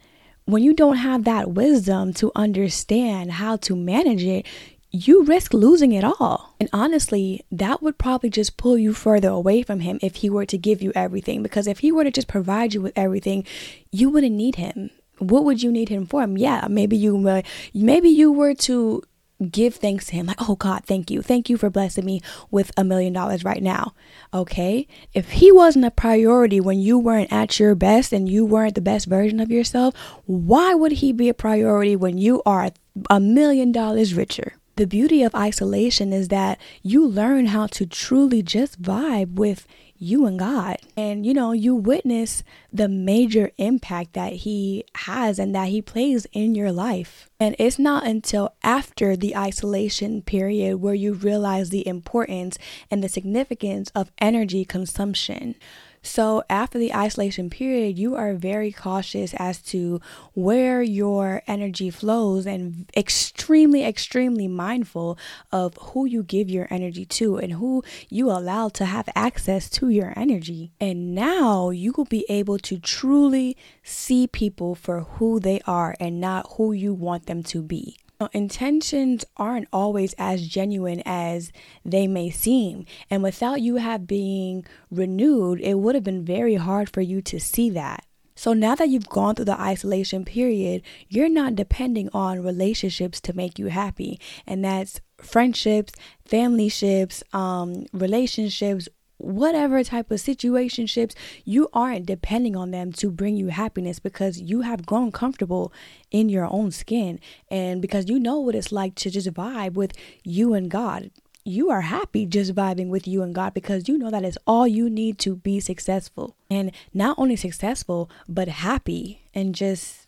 when 0.45 0.63
you 0.63 0.73
don't 0.73 0.97
have 0.97 1.25
that 1.25 1.51
wisdom 1.51 2.11
to 2.13 2.31
understand 2.35 3.33
how 3.33 3.55
to 3.57 3.75
manage 3.75 4.23
it, 4.23 4.47
you 4.91 5.23
risk 5.23 5.53
losing 5.53 5.91
it 5.91 6.03
all. 6.03 6.55
And 6.59 6.69
honestly, 6.73 7.45
that 7.51 7.83
would 7.83 7.99
probably 7.99 8.31
just 8.31 8.57
pull 8.57 8.77
you 8.77 8.93
further 8.93 9.29
away 9.29 9.61
from 9.61 9.81
him 9.81 9.99
if 10.01 10.15
he 10.15 10.29
were 10.29 10.47
to 10.47 10.57
give 10.57 10.81
you 10.81 10.91
everything. 10.95 11.43
Because 11.43 11.67
if 11.67 11.79
he 11.79 11.91
were 11.91 12.03
to 12.03 12.11
just 12.11 12.27
provide 12.27 12.73
you 12.73 12.81
with 12.81 12.93
everything, 12.95 13.45
you 13.91 14.09
wouldn't 14.09 14.35
need 14.35 14.55
him. 14.55 14.89
What 15.19 15.43
would 15.43 15.61
you 15.61 15.71
need 15.71 15.89
him 15.89 16.07
for? 16.07 16.27
Yeah, 16.27 16.65
maybe 16.69 16.97
you 16.97 17.27
uh, 17.27 17.41
maybe 17.73 18.09
you 18.09 18.31
were 18.31 18.55
to 18.55 19.03
give 19.51 19.75
thanks 19.75 20.07
to 20.07 20.15
him 20.15 20.25
like 20.25 20.49
oh 20.49 20.55
god 20.55 20.83
thank 20.85 21.09
you. 21.09 21.21
Thank 21.21 21.49
you 21.49 21.57
for 21.57 21.69
blessing 21.69 22.05
me 22.05 22.21
with 22.51 22.71
a 22.77 22.83
million 22.83 23.13
dollars 23.13 23.43
right 23.43 23.63
now. 23.63 23.93
Okay? 24.33 24.87
If 25.13 25.31
he 25.31 25.51
wasn't 25.51 25.85
a 25.85 25.91
priority 25.91 26.59
when 26.59 26.79
you 26.79 26.97
weren't 26.97 27.31
at 27.31 27.59
your 27.59 27.75
best 27.75 28.11
and 28.11 28.27
you 28.27 28.45
weren't 28.45 28.75
the 28.75 28.81
best 28.81 29.05
version 29.05 29.39
of 29.39 29.51
yourself 29.51 29.95
why 30.25 30.73
would 30.73 30.93
he 30.93 31.11
be 31.11 31.29
a 31.29 31.33
priority 31.33 31.95
when 31.95 32.17
you 32.17 32.41
are 32.45 32.71
a 33.09 33.19
million 33.19 33.71
dollars 33.71 34.13
richer? 34.13 34.53
The 34.75 34.87
beauty 34.87 35.23
of 35.23 35.35
isolation 35.35 36.13
is 36.13 36.29
that 36.29 36.57
you 36.81 37.05
learn 37.05 37.47
how 37.47 37.67
to 37.67 37.85
truly 37.85 38.41
just 38.41 38.81
vibe 38.81 39.33
with 39.33 39.67
you 39.99 40.25
and 40.25 40.39
God. 40.39 40.77
And 40.97 41.25
you 41.25 41.33
know, 41.33 41.51
you 41.51 41.75
witness 41.75 42.41
the 42.71 42.87
major 42.87 43.51
impact 43.57 44.13
that 44.13 44.33
He 44.33 44.85
has 44.95 45.37
and 45.37 45.53
that 45.53 45.67
He 45.67 45.81
plays 45.81 46.25
in 46.31 46.55
your 46.55 46.71
life. 46.71 47.29
And 47.39 47.55
it's 47.59 47.77
not 47.77 48.07
until 48.07 48.53
after 48.63 49.15
the 49.15 49.35
isolation 49.35 50.21
period 50.21 50.77
where 50.77 50.95
you 50.95 51.13
realize 51.13 51.69
the 51.69 51.87
importance 51.87 52.57
and 52.89 53.03
the 53.03 53.09
significance 53.09 53.91
of 53.93 54.11
energy 54.19 54.65
consumption. 54.65 55.55
So, 56.01 56.43
after 56.49 56.79
the 56.79 56.93
isolation 56.93 57.49
period, 57.49 57.99
you 57.99 58.15
are 58.15 58.33
very 58.33 58.71
cautious 58.71 59.33
as 59.35 59.61
to 59.63 59.99
where 60.33 60.81
your 60.81 61.41
energy 61.45 61.89
flows 61.89 62.45
and 62.45 62.89
extremely, 62.95 63.83
extremely 63.83 64.47
mindful 64.47 65.17
of 65.51 65.75
who 65.77 66.05
you 66.05 66.23
give 66.23 66.49
your 66.49 66.67
energy 66.69 67.05
to 67.05 67.37
and 67.37 67.53
who 67.53 67.83
you 68.09 68.31
allow 68.31 68.69
to 68.69 68.85
have 68.85 69.09
access 69.15 69.69
to 69.71 69.89
your 69.89 70.13
energy. 70.15 70.71
And 70.79 71.13
now 71.13 71.69
you 71.69 71.93
will 71.97 72.05
be 72.05 72.25
able 72.29 72.59
to 72.59 72.79
truly 72.79 73.57
see 73.83 74.27
people 74.27 74.75
for 74.75 75.01
who 75.01 75.39
they 75.39 75.59
are 75.67 75.95
and 75.99 76.21
not 76.21 76.53
who 76.53 76.71
you 76.71 76.93
want 76.93 77.25
them 77.25 77.43
to 77.43 77.61
be. 77.61 77.97
Intentions 78.33 79.23
aren't 79.37 79.69
always 79.71 80.13
as 80.17 80.45
genuine 80.45 81.01
as 81.05 81.53
they 81.85 82.05
may 82.05 82.29
seem. 82.29 82.85
And 83.09 83.23
without 83.23 83.61
you 83.61 83.77
have 83.77 84.07
being 84.07 84.65
renewed, 84.91 85.61
it 85.61 85.75
would 85.75 85.95
have 85.95 86.03
been 86.03 86.25
very 86.25 86.55
hard 86.55 86.89
for 86.89 86.99
you 86.99 87.21
to 87.21 87.39
see 87.39 87.69
that. 87.69 88.05
So 88.35 88.53
now 88.53 88.75
that 88.75 88.89
you've 88.89 89.09
gone 89.09 89.35
through 89.35 89.45
the 89.45 89.59
isolation 89.59 90.25
period, 90.25 90.81
you're 91.07 91.29
not 91.29 91.55
depending 91.55 92.09
on 92.13 92.43
relationships 92.43 93.21
to 93.21 93.33
make 93.33 93.57
you 93.57 93.67
happy. 93.67 94.19
And 94.45 94.63
that's 94.63 94.99
friendships, 95.17 95.93
family 96.25 96.69
ships, 96.69 97.23
um, 97.31 97.85
relationships, 97.93 98.87
whatever 99.19 99.83
type 99.83 100.09
of 100.09 100.19
situationships, 100.19 101.13
you 101.45 101.69
aren't 101.73 102.05
depending 102.05 102.55
on 102.55 102.71
them 102.71 102.91
to 102.93 103.11
bring 103.11 103.35
you 103.35 103.47
happiness 103.47 103.99
because 103.99 104.39
you 104.41 104.61
have 104.61 104.85
grown 104.85 105.11
comfortable 105.11 105.71
in 106.09 106.29
your 106.29 106.47
own 106.51 106.71
skin 106.71 107.19
and 107.51 107.81
because 107.81 108.09
you 108.09 108.19
know 108.19 108.39
what 108.39 108.55
it's 108.55 108.71
like 108.71 108.95
to 108.95 109.09
just 109.09 109.31
vibe 109.33 109.73
with 109.73 109.93
you 110.23 110.53
and 110.53 110.71
God. 110.71 111.11
You 111.45 111.69
are 111.69 111.81
happy 111.81 112.25
just 112.25 112.55
vibing 112.55 112.89
with 112.89 113.07
you 113.07 113.21
and 113.21 113.33
God 113.35 113.53
because 113.53 113.87
you 113.87 113.97
know 113.97 114.11
that 114.11 114.25
is 114.25 114.37
all 114.47 114.67
you 114.67 114.89
need 114.89 115.17
to 115.19 115.35
be 115.35 115.59
successful. 115.59 116.35
And 116.49 116.71
not 116.93 117.17
only 117.17 117.35
successful, 117.35 118.09
but 118.27 118.47
happy 118.47 119.23
and 119.33 119.53
just 119.53 120.07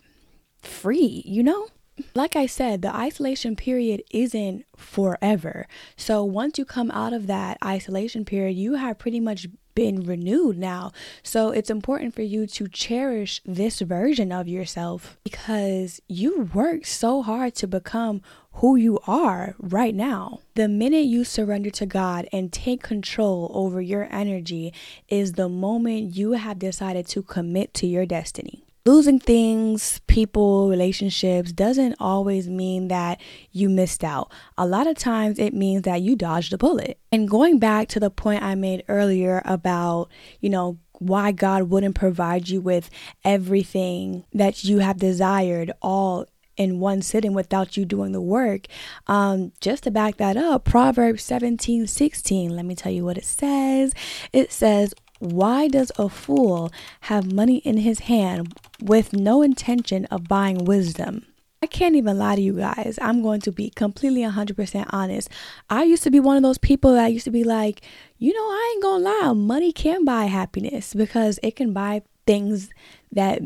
free, 0.61 1.23
you 1.25 1.43
know? 1.43 1.67
Like 2.13 2.35
I 2.35 2.45
said, 2.45 2.81
the 2.81 2.95
isolation 2.95 3.55
period 3.55 4.03
isn't 4.11 4.65
forever. 4.75 5.67
So 5.95 6.23
once 6.23 6.57
you 6.57 6.65
come 6.65 6.91
out 6.91 7.13
of 7.13 7.27
that 7.27 7.57
isolation 7.63 8.25
period, 8.25 8.57
you 8.57 8.75
have 8.75 8.99
pretty 8.99 9.19
much 9.19 9.47
been 9.75 10.03
renewed 10.03 10.57
now. 10.57 10.91
So 11.23 11.49
it's 11.49 11.69
important 11.69 12.13
for 12.13 12.21
you 12.21 12.47
to 12.47 12.67
cherish 12.67 13.41
this 13.45 13.79
version 13.79 14.31
of 14.31 14.47
yourself 14.47 15.17
because 15.23 16.01
you 16.07 16.49
worked 16.53 16.87
so 16.87 17.21
hard 17.21 17.55
to 17.55 17.67
become 17.67 18.21
who 18.53 18.75
you 18.75 18.99
are 19.07 19.55
right 19.59 19.95
now. 19.95 20.39
The 20.55 20.67
minute 20.67 21.05
you 21.05 21.23
surrender 21.23 21.69
to 21.71 21.85
God 21.85 22.27
and 22.33 22.51
take 22.51 22.83
control 22.83 23.49
over 23.53 23.81
your 23.81 24.07
energy 24.11 24.73
is 25.07 25.33
the 25.33 25.49
moment 25.49 26.15
you 26.15 26.33
have 26.33 26.59
decided 26.59 27.07
to 27.07 27.23
commit 27.23 27.73
to 27.75 27.87
your 27.87 28.05
destiny 28.05 28.65
losing 28.85 29.19
things, 29.19 30.01
people, 30.07 30.69
relationships 30.69 31.51
doesn't 31.51 31.95
always 31.99 32.47
mean 32.47 32.87
that 32.87 33.21
you 33.51 33.69
missed 33.69 34.03
out. 34.03 34.31
A 34.57 34.65
lot 34.65 34.87
of 34.87 34.97
times 34.97 35.39
it 35.39 35.53
means 35.53 35.83
that 35.83 36.01
you 36.01 36.15
dodged 36.15 36.53
a 36.53 36.57
bullet. 36.57 36.99
And 37.11 37.29
going 37.29 37.59
back 37.59 37.87
to 37.89 37.99
the 37.99 38.09
point 38.09 38.43
I 38.43 38.55
made 38.55 38.83
earlier 38.87 39.41
about, 39.45 40.09
you 40.39 40.49
know, 40.49 40.77
why 40.93 41.31
God 41.31 41.63
wouldn't 41.63 41.95
provide 41.95 42.47
you 42.47 42.61
with 42.61 42.89
everything 43.25 44.23
that 44.33 44.63
you 44.63 44.79
have 44.79 44.97
desired 44.97 45.71
all 45.81 46.27
in 46.57 46.79
one 46.79 47.01
sitting 47.01 47.33
without 47.33 47.75
you 47.75 47.85
doing 47.85 48.11
the 48.11 48.21
work. 48.21 48.67
Um, 49.07 49.51
just 49.61 49.83
to 49.83 49.91
back 49.91 50.17
that 50.17 50.37
up, 50.37 50.63
Proverbs 50.63 51.23
17 51.23 51.87
16, 51.87 52.55
let 52.55 52.65
me 52.65 52.75
tell 52.75 52.91
you 52.91 53.03
what 53.03 53.17
it 53.17 53.25
says. 53.25 53.93
It 54.31 54.51
says, 54.51 54.93
why 55.21 55.67
does 55.67 55.91
a 55.97 56.09
fool 56.09 56.71
have 57.01 57.31
money 57.31 57.57
in 57.57 57.77
his 57.77 57.99
hand 57.99 58.53
with 58.81 59.13
no 59.13 59.41
intention 59.41 60.05
of 60.05 60.27
buying 60.27 60.65
wisdom? 60.65 61.25
I 61.63 61.67
can't 61.67 61.95
even 61.95 62.17
lie 62.17 62.35
to 62.35 62.41
you 62.41 62.53
guys. 62.53 62.97
I'm 62.99 63.21
going 63.21 63.39
to 63.41 63.51
be 63.51 63.69
completely 63.69 64.21
100% 64.23 64.85
honest. 64.89 65.29
I 65.69 65.83
used 65.83 66.01
to 66.03 66.09
be 66.09 66.19
one 66.19 66.35
of 66.35 66.41
those 66.41 66.57
people 66.57 66.93
that 66.93 67.13
used 67.13 67.25
to 67.25 67.31
be 67.31 67.43
like, 67.43 67.81
you 68.17 68.33
know, 68.33 68.39
I 68.39 68.71
ain't 68.73 68.83
gonna 68.83 69.03
lie, 69.03 69.33
money 69.33 69.71
can 69.71 70.03
buy 70.03 70.25
happiness 70.25 70.95
because 70.95 71.39
it 71.43 71.55
can 71.55 71.71
buy 71.71 72.01
things 72.25 72.71
that 73.11 73.41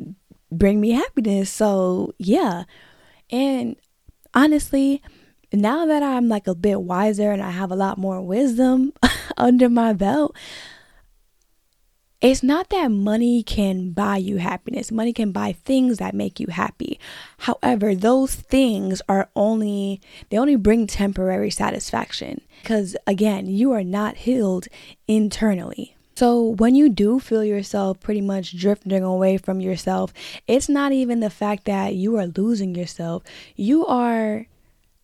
bring 0.49 0.79
me 0.79 0.91
happiness. 0.91 1.49
So, 1.49 2.13
yeah. 2.17 2.63
And 3.29 3.75
honestly, 4.33 5.01
now 5.51 5.85
that 5.85 6.01
I'm 6.01 6.29
like 6.29 6.47
a 6.47 6.55
bit 6.55 6.81
wiser 6.81 7.31
and 7.31 7.41
I 7.41 7.51
have 7.51 7.71
a 7.71 7.75
lot 7.75 7.97
more 7.97 8.21
wisdom 8.21 8.93
under 9.37 9.67
my 9.67 9.91
belt, 9.91 10.37
it's 12.25 12.41
not 12.41 12.69
that 12.69 12.91
money 12.91 13.43
can 13.43 13.91
buy 13.91 14.17
you 14.17 14.37
happiness. 14.37 14.91
Money 14.91 15.13
can 15.13 15.31
buy 15.31 15.51
things 15.51 15.97
that 15.99 16.15
make 16.15 16.39
you 16.39 16.47
happy. 16.47 16.99
However, 17.39 17.93
those 17.93 18.33
things 18.33 19.01
are 19.07 19.29
only, 19.35 20.01
they 20.29 20.37
only 20.37 20.55
bring 20.55 20.87
temporary 20.87 21.51
satisfaction 21.51 22.41
because, 22.61 22.95
again, 23.05 23.45
you 23.47 23.71
are 23.73 23.83
not 23.83 24.17
healed 24.17 24.67
internally. 25.07 25.95
So, 26.15 26.41
when 26.41 26.75
you 26.75 26.89
do 26.89 27.19
feel 27.19 27.43
yourself 27.43 27.99
pretty 27.99 28.21
much 28.21 28.57
drifting 28.57 29.03
away 29.03 29.37
from 29.37 29.59
yourself, 29.59 30.13
it's 30.47 30.69
not 30.69 30.93
even 30.93 31.19
the 31.19 31.29
fact 31.29 31.65
that 31.65 31.93
you 31.93 32.17
are 32.17 32.27
losing 32.27 32.73
yourself. 32.73 33.23
You 33.55 33.85
are 33.85 34.47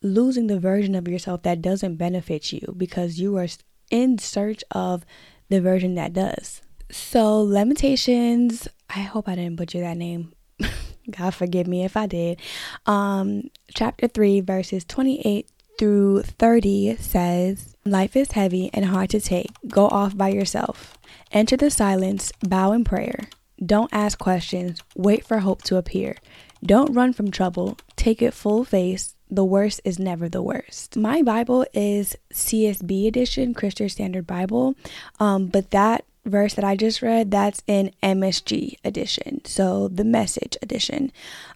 losing 0.01 0.47
the 0.47 0.59
version 0.59 0.95
of 0.95 1.07
yourself 1.07 1.43
that 1.43 1.61
doesn't 1.61 1.97
benefit 1.97 2.51
you 2.51 2.73
because 2.77 3.19
you 3.19 3.37
are 3.37 3.47
in 3.91 4.17
search 4.17 4.63
of 4.71 5.05
the 5.49 5.59
version 5.59 5.95
that 5.95 6.13
does. 6.13 6.61
So, 6.91 7.41
Lamentations, 7.41 8.67
I 8.89 8.99
hope 8.99 9.29
I 9.29 9.35
didn't 9.35 9.55
butcher 9.55 9.79
that 9.79 9.95
name. 9.95 10.33
God 11.09 11.33
forgive 11.33 11.65
me 11.65 11.85
if 11.85 11.95
I 11.95 12.05
did. 12.05 12.39
Um, 12.85 13.49
chapter 13.73 14.07
3, 14.09 14.41
verses 14.41 14.83
28 14.83 15.49
through 15.79 16.23
30 16.23 16.97
says, 16.97 17.75
Life 17.85 18.15
is 18.17 18.33
heavy 18.33 18.69
and 18.73 18.85
hard 18.85 19.09
to 19.11 19.21
take. 19.21 19.51
Go 19.67 19.87
off 19.87 20.17
by 20.17 20.29
yourself. 20.29 20.97
Enter 21.31 21.55
the 21.55 21.71
silence, 21.71 22.31
bow 22.41 22.73
in 22.73 22.83
prayer. 22.83 23.29
Don't 23.65 23.93
ask 23.93 24.19
questions, 24.19 24.83
wait 24.95 25.25
for 25.25 25.39
hope 25.39 25.61
to 25.63 25.77
appear. 25.77 26.17
Don't 26.63 26.93
run 26.93 27.13
from 27.13 27.31
trouble, 27.31 27.77
take 27.95 28.21
it 28.21 28.33
full 28.33 28.65
face. 28.65 29.15
The 29.29 29.45
worst 29.45 29.79
is 29.85 29.97
never 29.97 30.27
the 30.27 30.41
worst. 30.41 30.97
My 30.97 31.21
Bible 31.21 31.65
is 31.73 32.17
CSB 32.33 33.07
edition, 33.07 33.53
Christian 33.53 33.87
Standard 33.87 34.27
Bible, 34.27 34.75
um, 35.21 35.47
but 35.47 35.71
that 35.71 36.03
verse 36.25 36.53
that 36.53 36.65
I 36.65 36.75
just 36.75 37.01
read, 37.01 37.31
that's 37.31 37.63
in 37.67 37.91
MSG 38.03 38.75
edition. 38.83 39.43
So 39.45 39.87
the 39.87 40.03
message 40.03 40.57
edition. 40.61 41.11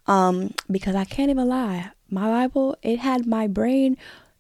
Um, 0.08 0.54
because 0.70 0.96
I 0.96 1.06
can't 1.06 1.30
even 1.30 1.48
lie, 1.48 1.92
my 2.10 2.30
Bible, 2.30 2.76
it 2.82 3.00
had 3.00 3.26
my 3.26 3.48
brain 3.48 3.98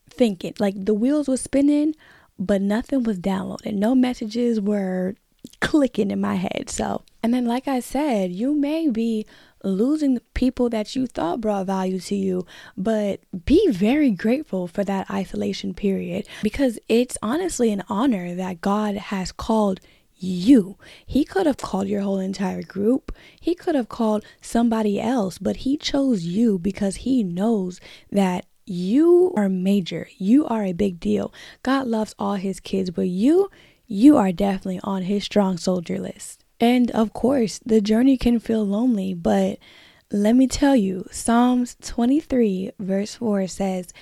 thinking. 0.10 0.54
Like 0.60 0.86
the 0.86 0.94
wheels 0.94 1.28
were 1.28 1.38
spinning, 1.38 1.96
but 2.38 2.62
nothing 2.62 3.04
was 3.04 3.20
downloaded. 3.20 3.74
No 3.74 3.96
messages 3.96 4.60
were 4.60 5.16
clicking 5.60 6.12
in 6.12 6.22
my 6.22 6.36
head. 6.36 6.70
So, 6.70 7.04
and 7.22 7.34
then 7.34 7.46
like 7.46 7.68
I 7.68 7.80
said, 7.80 8.32
you 8.32 8.56
may 8.56 8.90
be 8.90 9.26
losing 9.64 10.20
people 10.34 10.70
that 10.70 10.96
you 10.96 11.08
thought 11.08 11.42
brought 11.42 11.66
value 11.66 12.00
to 12.00 12.16
you, 12.16 12.46
but 12.78 13.20
be 13.46 13.70
very 13.72 14.12
grateful 14.12 14.68
for 14.68 14.84
that 14.84 15.10
isolation 15.10 15.74
period 15.74 16.28
because 16.44 16.78
it's 16.88 17.18
honestly 17.22 17.72
an 17.72 17.84
honor 17.90 18.36
that 18.36 18.62
God 18.62 18.96
has 18.96 19.32
called 19.32 19.80
you. 20.26 20.78
He 21.06 21.24
could 21.24 21.46
have 21.46 21.58
called 21.58 21.88
your 21.88 22.02
whole 22.02 22.20
entire 22.20 22.64
group. 22.64 23.12
He 23.40 23.56
could 23.56 23.76
have 23.76 23.90
called 23.90 24.26
somebody 24.42 25.00
else, 25.00 25.38
but 25.38 25.58
he 25.58 25.78
chose 25.78 26.26
you 26.26 26.60
because 26.60 26.98
he 26.98 27.24
knows 27.24 27.80
that 28.12 28.46
you 28.66 29.34
are 29.38 29.50
major. 29.50 30.08
You 30.18 30.46
are 30.48 30.64
a 30.64 30.74
big 30.74 31.00
deal. 31.00 31.34
God 31.64 31.88
loves 31.88 32.16
all 32.18 32.36
his 32.36 32.60
kids, 32.60 32.90
but 32.90 33.08
you, 33.08 33.50
you 33.88 34.18
are 34.18 34.32
definitely 34.32 34.80
on 34.84 35.04
his 35.04 35.24
strong 35.24 35.58
soldier 35.58 36.00
list. 36.00 36.44
And 36.60 36.90
of 36.92 37.14
course, 37.14 37.60
the 37.66 37.82
journey 37.82 38.18
can 38.18 38.40
feel 38.40 38.66
lonely, 38.66 39.14
but 39.14 39.60
let 40.12 40.36
me 40.36 40.48
tell 40.48 40.76
you, 40.76 41.06
Psalms 41.12 41.76
23, 41.82 42.72
verse 42.80 43.16
4 43.16 43.48
says, 43.48 43.94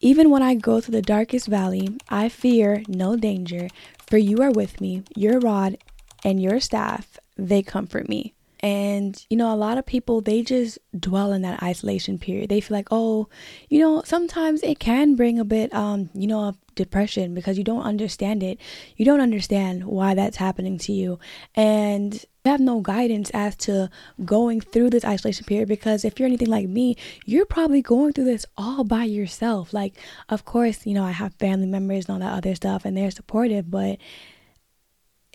Even 0.00 0.30
when 0.30 0.42
I 0.42 0.54
go 0.54 0.80
through 0.80 0.92
the 0.92 1.02
darkest 1.02 1.46
valley, 1.46 1.96
I 2.08 2.28
fear 2.28 2.82
no 2.86 3.16
danger, 3.16 3.68
for 4.06 4.18
you 4.18 4.42
are 4.42 4.50
with 4.50 4.80
me, 4.80 5.02
your 5.16 5.38
rod 5.40 5.78
and 6.24 6.40
your 6.42 6.60
staff, 6.60 7.18
they 7.36 7.62
comfort 7.62 8.08
me. 8.08 8.34
And, 8.60 9.22
you 9.28 9.36
know, 9.36 9.52
a 9.52 9.56
lot 9.56 9.76
of 9.76 9.84
people, 9.84 10.22
they 10.22 10.42
just 10.42 10.78
dwell 10.98 11.32
in 11.32 11.42
that 11.42 11.62
isolation 11.62 12.18
period. 12.18 12.48
They 12.48 12.62
feel 12.62 12.76
like, 12.76 12.88
oh, 12.90 13.28
you 13.68 13.78
know, 13.78 14.02
sometimes 14.06 14.62
it 14.62 14.78
can 14.78 15.16
bring 15.16 15.38
a 15.38 15.44
bit, 15.44 15.74
um, 15.74 16.08
you 16.14 16.26
know, 16.26 16.48
of 16.48 16.56
depression 16.74 17.34
because 17.34 17.58
you 17.58 17.64
don't 17.64 17.82
understand 17.82 18.42
it. 18.42 18.58
You 18.96 19.04
don't 19.04 19.20
understand 19.20 19.84
why 19.84 20.14
that's 20.14 20.36
happening 20.36 20.78
to 20.78 20.92
you. 20.92 21.18
And 21.54 22.14
you 22.14 22.50
have 22.50 22.60
no 22.60 22.80
guidance 22.80 23.30
as 23.30 23.56
to 23.56 23.88
going 24.24 24.60
through 24.60 24.90
this 24.90 25.04
isolation 25.04 25.46
period 25.46 25.68
because 25.68 26.04
if 26.04 26.18
you're 26.18 26.26
anything 26.26 26.50
like 26.50 26.68
me, 26.68 26.96
you're 27.24 27.46
probably 27.46 27.80
going 27.80 28.12
through 28.12 28.26
this 28.26 28.44
all 28.56 28.84
by 28.84 29.04
yourself. 29.04 29.72
Like, 29.72 29.94
of 30.28 30.44
course, 30.44 30.86
you 30.86 30.94
know, 30.94 31.04
I 31.04 31.12
have 31.12 31.34
family 31.34 31.66
members 31.66 32.06
and 32.06 32.14
all 32.14 32.28
that 32.28 32.36
other 32.36 32.54
stuff 32.54 32.84
and 32.84 32.96
they're 32.96 33.10
supportive, 33.10 33.70
but 33.70 33.98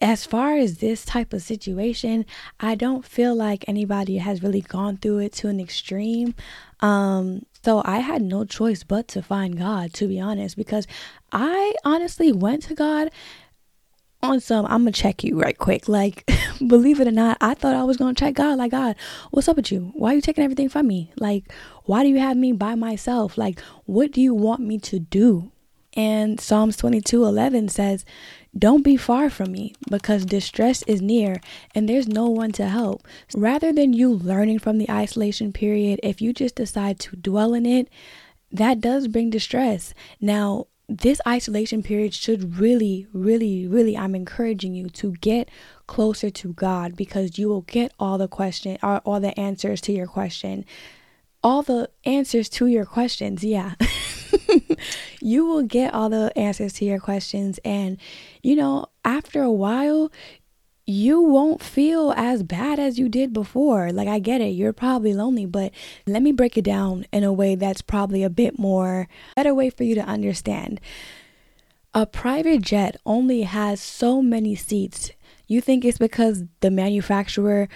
as 0.02 0.26
far 0.26 0.56
as 0.56 0.78
this 0.78 1.04
type 1.04 1.34
of 1.34 1.42
situation, 1.42 2.26
I 2.60 2.76
don't 2.76 3.06
feel 3.06 3.36
like 3.36 3.66
anybody 3.68 4.18
has 4.18 4.42
really 4.42 4.62
gone 4.62 4.98
through 4.98 5.20
it 5.20 5.34
to 5.34 5.50
an 5.50 5.60
extreme. 5.60 6.36
Um, 6.80 7.46
so 7.64 7.82
I 7.84 8.00
had 8.00 8.22
no 8.22 8.46
choice 8.46 8.84
but 8.84 9.08
to 9.10 9.22
find 9.22 9.58
God, 9.58 9.94
to 9.96 10.08
be 10.08 10.20
honest, 10.20 10.56
because 10.56 10.88
I 11.32 11.74
honestly 11.84 12.32
went 12.32 12.64
to 12.64 12.76
God 12.76 13.12
on 14.22 14.40
some 14.40 14.66
I'm 14.66 14.82
gonna 14.82 14.92
check 14.92 15.24
you 15.24 15.40
right 15.40 15.58
quick. 15.58 15.88
Like, 15.88 16.30
believe 16.68 17.00
it 17.00 17.08
or 17.08 17.12
not, 17.12 17.38
I 17.42 17.54
thought 17.54 17.76
I 17.76 17.84
was 17.84 17.98
gonna 17.98 18.14
check 18.14 18.36
God. 18.36 18.58
Like, 18.58 18.72
God, 18.72 18.96
what's 19.32 19.48
up 19.48 19.58
with 19.58 19.72
you? 19.72 19.92
Why 19.96 20.12
are 20.12 20.16
you 20.16 20.22
taking 20.22 20.44
everything 20.44 20.70
from 20.70 20.88
me? 20.88 21.12
Like, 21.18 21.52
why 21.86 22.04
do 22.04 22.10
you 22.10 22.20
have 22.20 22.38
me 22.38 22.52
by 22.52 22.76
myself? 22.76 23.38
Like, 23.38 23.60
what 23.86 24.12
do 24.12 24.22
you 24.22 24.34
want 24.34 24.62
me 24.62 24.78
to 24.80 25.00
do? 25.00 25.52
And 26.00 26.40
Psalms 26.40 26.78
22 26.78 27.26
11 27.26 27.68
says, 27.68 28.06
Don't 28.58 28.86
be 28.86 28.96
far 28.96 29.30
from 29.30 29.52
me, 29.52 29.76
because 29.90 30.24
distress 30.24 30.82
is 30.84 31.02
near 31.02 31.42
and 31.76 31.90
there's 31.90 32.08
no 32.08 32.28
one 32.28 32.54
to 32.54 32.70
help. 32.70 33.06
Rather 33.36 33.74
than 33.74 33.92
you 33.92 34.10
learning 34.10 34.60
from 34.60 34.78
the 34.78 34.90
isolation 34.90 35.52
period, 35.52 36.00
if 36.02 36.22
you 36.22 36.32
just 36.32 36.56
decide 36.56 37.00
to 37.00 37.18
dwell 37.18 37.54
in 37.54 37.66
it, 37.66 37.90
that 38.50 38.80
does 38.80 39.10
bring 39.10 39.30
distress. 39.30 39.94
Now, 40.22 40.68
this 40.88 41.20
isolation 41.28 41.84
period 41.84 42.14
should 42.14 42.58
really, 42.58 43.06
really, 43.12 43.68
really, 43.68 43.98
I'm 43.98 44.16
encouraging 44.16 44.74
you 44.74 44.88
to 44.92 45.12
get 45.20 45.50
closer 45.86 46.30
to 46.30 46.54
God 46.54 46.96
because 46.96 47.38
you 47.38 47.50
will 47.50 47.64
get 47.64 47.92
all 48.00 48.18
the 48.18 48.30
question 48.30 48.78
or 48.82 49.00
all 49.00 49.20
the 49.20 49.38
answers 49.38 49.82
to 49.82 49.92
your 49.92 50.08
question. 50.08 50.64
All 51.44 51.62
the 51.62 51.90
answers 52.06 52.48
to 52.52 52.68
your 52.68 52.86
questions, 52.86 53.44
yeah. 53.44 53.74
you 55.22 55.46
will 55.46 55.64
get 55.64 55.94
all 55.94 56.10
the 56.10 56.32
answers 56.38 56.74
to 56.74 56.86
your 56.86 57.00
questions. 57.00 57.60
And, 57.66 57.98
you 58.42 58.56
know, 58.56 58.88
after 59.04 59.42
a 59.42 59.52
while, 59.52 60.12
you 60.86 61.22
won't 61.22 61.62
feel 61.62 62.14
as 62.18 62.42
bad 62.42 62.80
as 62.80 62.98
you 62.98 63.10
did 63.10 63.32
before. 63.32 63.92
Like, 63.92 64.08
I 64.08 64.18
get 64.18 64.42
it, 64.42 64.50
you're 64.50 64.74
probably 64.74 65.14
lonely, 65.14 65.46
but 65.46 65.72
let 66.08 66.24
me 66.24 66.32
break 66.32 66.58
it 66.58 66.64
down 66.64 67.06
in 67.14 67.24
a 67.24 67.32
way 67.32 67.54
that's 67.54 67.82
probably 67.82 68.24
a 68.24 68.30
bit 68.30 68.58
more 68.58 69.08
better 69.36 69.54
way 69.54 69.70
for 69.70 69.84
you 69.84 69.94
to 69.96 70.02
understand. 70.02 70.82
A 71.94 72.06
private 72.06 72.62
jet 72.62 72.98
only 73.06 73.44
has 73.44 73.82
so 73.82 74.22
many 74.22 74.56
seats 74.56 75.12
You 75.48 75.62
think 75.62 75.84
it's 75.84 75.98
because 75.98 76.44
the 76.60 76.70
manufacturer 76.70 77.68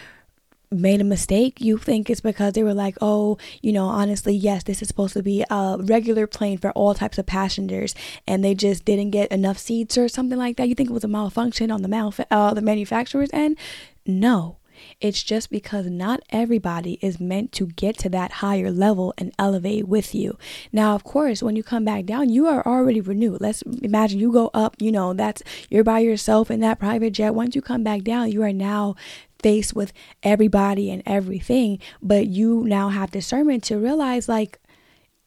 made 0.74 1.02
a 1.02 1.06
mistake. 1.06 1.62
You 1.62 1.78
think 1.78 2.10
it's 2.10 2.22
because 2.22 2.54
they 2.54 2.64
were 2.64 2.74
like, 2.74 2.98
oh, 3.02 3.38
you 3.62 3.72
know, 3.72 3.86
honestly, 3.86 4.36
yes, 4.36 4.64
this 4.64 4.82
is 4.82 4.88
supposed 4.88 5.14
to 5.14 5.24
be 5.24 5.44
a 5.50 5.78
regular 5.80 6.28
plane 6.28 6.58
for 6.58 6.72
all 6.72 6.94
types 6.94 7.18
of 7.18 7.26
passengers, 7.26 7.96
and 8.28 8.44
they 8.44 8.56
just 8.56 8.86
didn't 8.86 9.12
get 9.12 9.32
enough 9.32 9.58
seats 9.58 9.98
or 9.98 10.08
something 10.08 10.38
like 10.38 10.58
that. 10.58 10.70
You 10.70 10.76
think 10.76 10.90
it 10.90 10.94
was 10.94 11.04
a 11.04 11.08
malfunction 11.08 11.72
on 11.72 11.82
the 11.82 11.90
malf- 11.90 12.26
uh, 12.30 12.54
the 12.54 12.62
manufacturer's 12.62 13.30
end? 13.34 13.58
No. 14.06 14.58
It's 15.00 15.24
just 15.24 15.50
because 15.50 15.86
not 15.86 16.22
everybody 16.30 16.98
is 17.02 17.20
meant 17.20 17.52
to 17.54 17.68
get 17.68 17.98
to 18.00 18.10
that 18.10 18.32
higher 18.32 18.72
level 18.72 19.14
and 19.18 19.34
elevate 19.38 19.88
with 19.88 20.14
you. 20.16 20.38
Now, 20.72 20.96
of 20.96 21.04
course, 21.04 21.44
when 21.44 21.56
you 21.56 21.64
come 21.64 21.86
back 21.86 22.06
down, 22.06 22.30
you 22.30 22.48
are 22.48 22.66
already 22.66 23.00
renewed. 23.00 23.40
Let's 23.40 23.62
imagine 23.62 24.20
you 24.20 24.32
go 24.32 24.50
up, 24.54 24.76
you 24.80 24.92
know, 24.92 25.14
that's 25.14 25.44
you're 25.70 25.84
by 25.84 26.00
yourself 26.00 26.50
in 26.52 26.60
that 26.62 26.80
private 26.80 27.12
jet. 27.12 27.36
Once 27.36 27.56
you 27.56 27.62
come 27.62 27.84
back 27.84 28.02
down, 28.02 28.32
you 28.32 28.44
are 28.44 28.52
now 28.54 28.96
faced 29.44 29.76
with 29.76 29.94
everybody 30.24 30.90
and 30.90 31.04
everything, 31.06 31.80
but 32.02 32.28
you 32.28 32.64
now 32.66 32.90
have 32.90 33.12
discernment 33.12 33.64
to 33.66 33.78
realize 33.78 34.28
like 34.28 34.60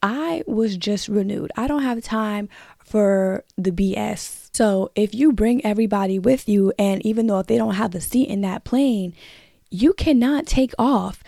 I 0.02 0.42
was 0.46 0.76
just 0.76 1.08
renewed. 1.08 1.52
I 1.56 1.66
don't 1.66 1.82
have 1.82 2.02
time 2.02 2.48
for 2.78 3.44
the 3.56 3.70
BS. 3.70 4.50
So 4.52 4.90
if 4.94 5.14
you 5.14 5.32
bring 5.32 5.64
everybody 5.64 6.18
with 6.18 6.48
you, 6.48 6.72
and 6.78 7.04
even 7.04 7.26
though 7.26 7.40
if 7.40 7.46
they 7.46 7.58
don't 7.58 7.74
have 7.74 7.90
the 7.90 8.00
seat 8.00 8.28
in 8.28 8.40
that 8.42 8.64
plane, 8.64 9.14
you 9.70 9.92
cannot 9.92 10.46
take 10.46 10.72
off. 10.78 11.22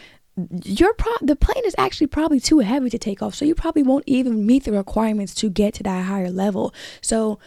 Your 0.65 0.95
pro- 0.95 1.13
the 1.21 1.35
plane 1.35 1.65
is 1.67 1.75
actually 1.77 2.07
probably 2.07 2.39
too 2.39 2.61
heavy 2.61 2.89
to 2.91 2.99
take 2.99 3.21
off, 3.21 3.35
so 3.35 3.45
you 3.45 3.57
probably 3.57 3.83
won't 3.83 4.05
even 4.07 4.47
meet 4.47 4.65
the 4.65 4.73
requirements 4.73 5.35
to 5.35 5.51
get 5.51 5.75
to 5.75 5.83
that 5.83 6.05
higher 6.05 6.31
level. 6.31 6.73
So 7.01 7.41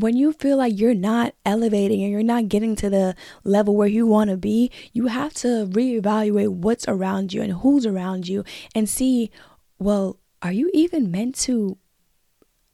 when 0.00 0.16
you 0.16 0.32
feel 0.32 0.56
like 0.56 0.78
you're 0.78 0.94
not 0.94 1.34
elevating 1.44 2.02
and 2.02 2.10
you're 2.12 2.22
not 2.22 2.48
getting 2.48 2.76
to 2.76 2.90
the 2.90 3.14
level 3.44 3.76
where 3.76 3.88
you 3.88 4.06
want 4.06 4.30
to 4.30 4.36
be, 4.36 4.70
you 4.92 5.06
have 5.06 5.34
to 5.34 5.66
reevaluate 5.66 6.50
what's 6.50 6.86
around 6.88 7.32
you 7.32 7.42
and 7.42 7.52
who's 7.54 7.86
around 7.86 8.28
you 8.28 8.44
and 8.74 8.88
see, 8.88 9.30
well, 9.78 10.18
are 10.42 10.52
you 10.52 10.70
even 10.74 11.10
meant 11.10 11.34
to 11.36 11.78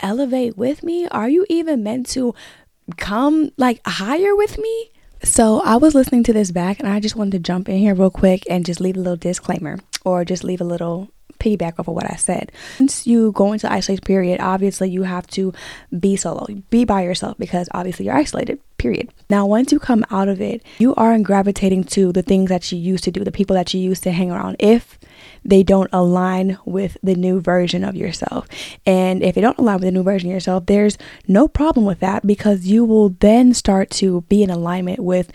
elevate 0.00 0.57
with 0.57 0.83
me? 0.83 1.07
Are 1.09 1.29
you 1.29 1.47
even 1.49 1.83
meant 1.83 2.09
to 2.11 2.35
come 2.97 3.52
like 3.57 3.81
higher 3.87 4.35
with 4.35 4.59
me? 4.59 4.91
So 5.25 5.61
I 5.61 5.76
was 5.76 5.95
listening 5.95 6.25
to 6.25 6.33
this 6.33 6.50
back 6.50 6.81
and 6.81 6.88
I 6.88 6.99
just 6.99 7.14
wanted 7.14 7.33
to 7.33 7.38
jump 7.38 7.69
in 7.69 7.79
here 7.79 7.95
real 7.95 8.11
quick 8.11 8.43
and 8.50 8.67
just 8.67 8.81
leave 8.81 8.97
a 8.97 9.00
little 9.00 9.17
disclaimer 9.17 9.79
or 10.05 10.25
just 10.25 10.43
leave 10.43 10.61
a 10.61 10.64
little 10.64 11.11
piggyback 11.39 11.79
off 11.79 11.89
of 11.89 11.95
what 11.95 12.11
I 12.11 12.17
said. 12.17 12.53
Once 12.79 13.07
you 13.07 13.33
go 13.33 13.53
into 13.53 13.71
isolation 13.71 14.03
period, 14.05 14.41
obviously 14.41 14.91
you 14.91 15.03
have 15.03 15.27
to 15.29 15.53
be 15.99 16.17
solo, 16.17 16.47
be 16.71 16.85
by 16.85 17.03
yourself 17.03 17.39
because 17.39 17.69
obviously 17.73 18.07
you're 18.07 18.17
isolated. 18.17 18.61
Period. 18.79 19.11
Now, 19.31 19.47
once 19.47 19.71
you 19.71 19.79
come 19.79 20.05
out 20.11 20.29
of 20.29 20.41
it, 20.41 20.65
you 20.79 20.93
aren't 20.97 21.23
gravitating 21.23 21.85
to 21.85 22.11
the 22.11 22.23
things 22.23 22.49
that 22.49 22.73
you 22.73 22.79
used 22.79 23.05
to 23.05 23.12
do, 23.12 23.23
the 23.23 23.31
people 23.31 23.55
that 23.55 23.73
you 23.73 23.81
used 23.81 24.03
to 24.03 24.11
hang 24.11 24.33
around. 24.33 24.57
If 24.59 24.99
they 25.45 25.62
don't 25.62 25.91
align 25.93 26.59
with 26.65 26.97
the 27.03 27.15
new 27.15 27.41
version 27.41 27.85
of 27.85 27.97
yourself. 27.97 28.47
And 28.87 29.23
if 29.23 29.35
they 29.35 29.41
don't 29.41 29.59
align 29.59 29.77
with 29.77 29.85
the 29.85 29.91
new 29.91 30.03
version 30.03 30.31
of 30.31 30.35
yourself, 30.35 30.67
there's 30.67 30.99
no 31.27 31.49
problem 31.49 31.85
with 31.85 32.01
that 32.01 32.27
because 32.27 32.67
you 32.67 32.85
will 32.85 33.11
then 33.11 33.55
start 33.55 33.91
to 33.91 34.23
be 34.23 34.43
in 34.43 34.51
alignment 34.51 35.01
with 35.01 35.33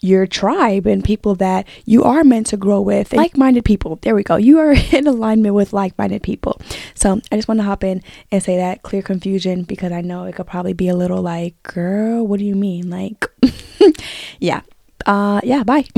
your 0.00 0.26
tribe 0.26 0.86
and 0.86 1.02
people 1.02 1.34
that 1.36 1.66
you 1.84 2.04
are 2.04 2.24
meant 2.24 2.46
to 2.48 2.56
grow 2.56 2.80
with 2.80 3.12
like-minded 3.12 3.64
people. 3.64 3.98
There 4.02 4.14
we 4.14 4.22
go. 4.22 4.36
You 4.36 4.58
are 4.58 4.72
in 4.92 5.06
alignment 5.06 5.54
with 5.54 5.72
like-minded 5.72 6.22
people. 6.22 6.60
So 6.94 7.20
i 7.30 7.36
just 7.36 7.48
want 7.48 7.60
to 7.60 7.64
hop 7.64 7.84
in 7.84 8.02
and 8.30 8.42
say 8.42 8.56
that 8.56 8.82
clear 8.82 9.02
confusion 9.02 9.62
because 9.62 9.92
i 9.92 10.00
know 10.00 10.24
it 10.24 10.34
could 10.34 10.46
probably 10.46 10.72
be 10.72 10.88
a 10.88 10.96
little 10.96 11.22
like 11.22 11.60
girl 11.62 12.26
what 12.26 12.38
do 12.38 12.44
you 12.44 12.54
mean? 12.56 12.90
Like 12.90 13.26
yeah. 14.40 14.62
Uh 15.04 15.40
yeah 15.44 15.62
bye. 15.62 15.86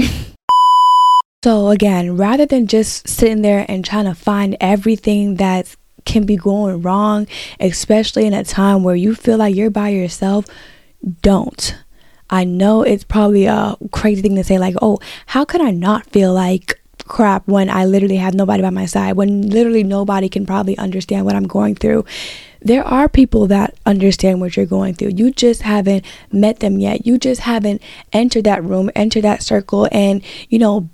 So 1.45 1.69
again 1.69 2.17
rather 2.17 2.47
than 2.47 2.67
just 2.67 3.09
sitting 3.09 3.43
there 3.43 3.65
and 3.69 3.85
trying 3.85 4.07
to 4.07 4.15
find 4.15 4.57
everything 4.61 5.37
that 5.37 5.77
can 6.05 6.27
be 6.27 6.37
going 6.37 6.83
wrong 6.83 7.29
especially 7.61 8.27
in 8.27 8.33
a 8.35 8.43
time 8.43 8.83
where 8.83 8.97
you 8.97 9.15
feel 9.15 9.37
like 9.39 9.55
you're 9.55 9.71
by 9.71 9.91
yourself 9.91 10.47
don't 11.23 11.77
I 12.31 12.45
know 12.45 12.83
it's 12.83 13.05
probably 13.05 13.47
a 13.47 13.77
crazy 13.91 14.23
thing 14.23 14.37
to 14.37 14.45
say, 14.45 14.59
like, 14.59 14.77
oh, 14.83 14.99
how 15.27 15.45
could 15.45 15.61
I 15.61 15.71
not 15.71 16.07
feel 16.07 16.33
like 16.33 16.81
crap 17.07 17.49
when 17.49 17.71
I 17.71 17.87
literally 17.87 18.17
have 18.17 18.35
nobody 18.35 18.63
by 18.63 18.71
my 18.71 18.87
side, 18.87 19.17
when 19.17 19.49
literally 19.49 19.83
nobody 19.83 20.29
can 20.29 20.45
probably 20.45 20.77
understand 20.77 21.25
what 21.25 21.35
I'm 21.35 21.47
going 21.47 21.75
through? 21.75 22.05
There 22.61 22.85
are 22.85 23.09
people 23.09 23.47
that 23.47 23.79
understand 23.87 24.41
what 24.41 24.57
you're 24.57 24.67
going 24.67 24.95
through. 24.95 25.13
You 25.15 25.31
just 25.31 25.63
haven't 25.63 26.05
met 26.33 26.61
them 26.61 26.79
yet. 26.79 27.07
You 27.07 27.17
just 27.17 27.43
haven't 27.43 27.81
entered 28.13 28.45
that 28.45 28.65
room, 28.65 28.91
entered 28.95 29.23
that 29.23 29.43
circle, 29.43 29.89
and, 29.93 30.23
you 30.49 30.59
know, 30.59 30.89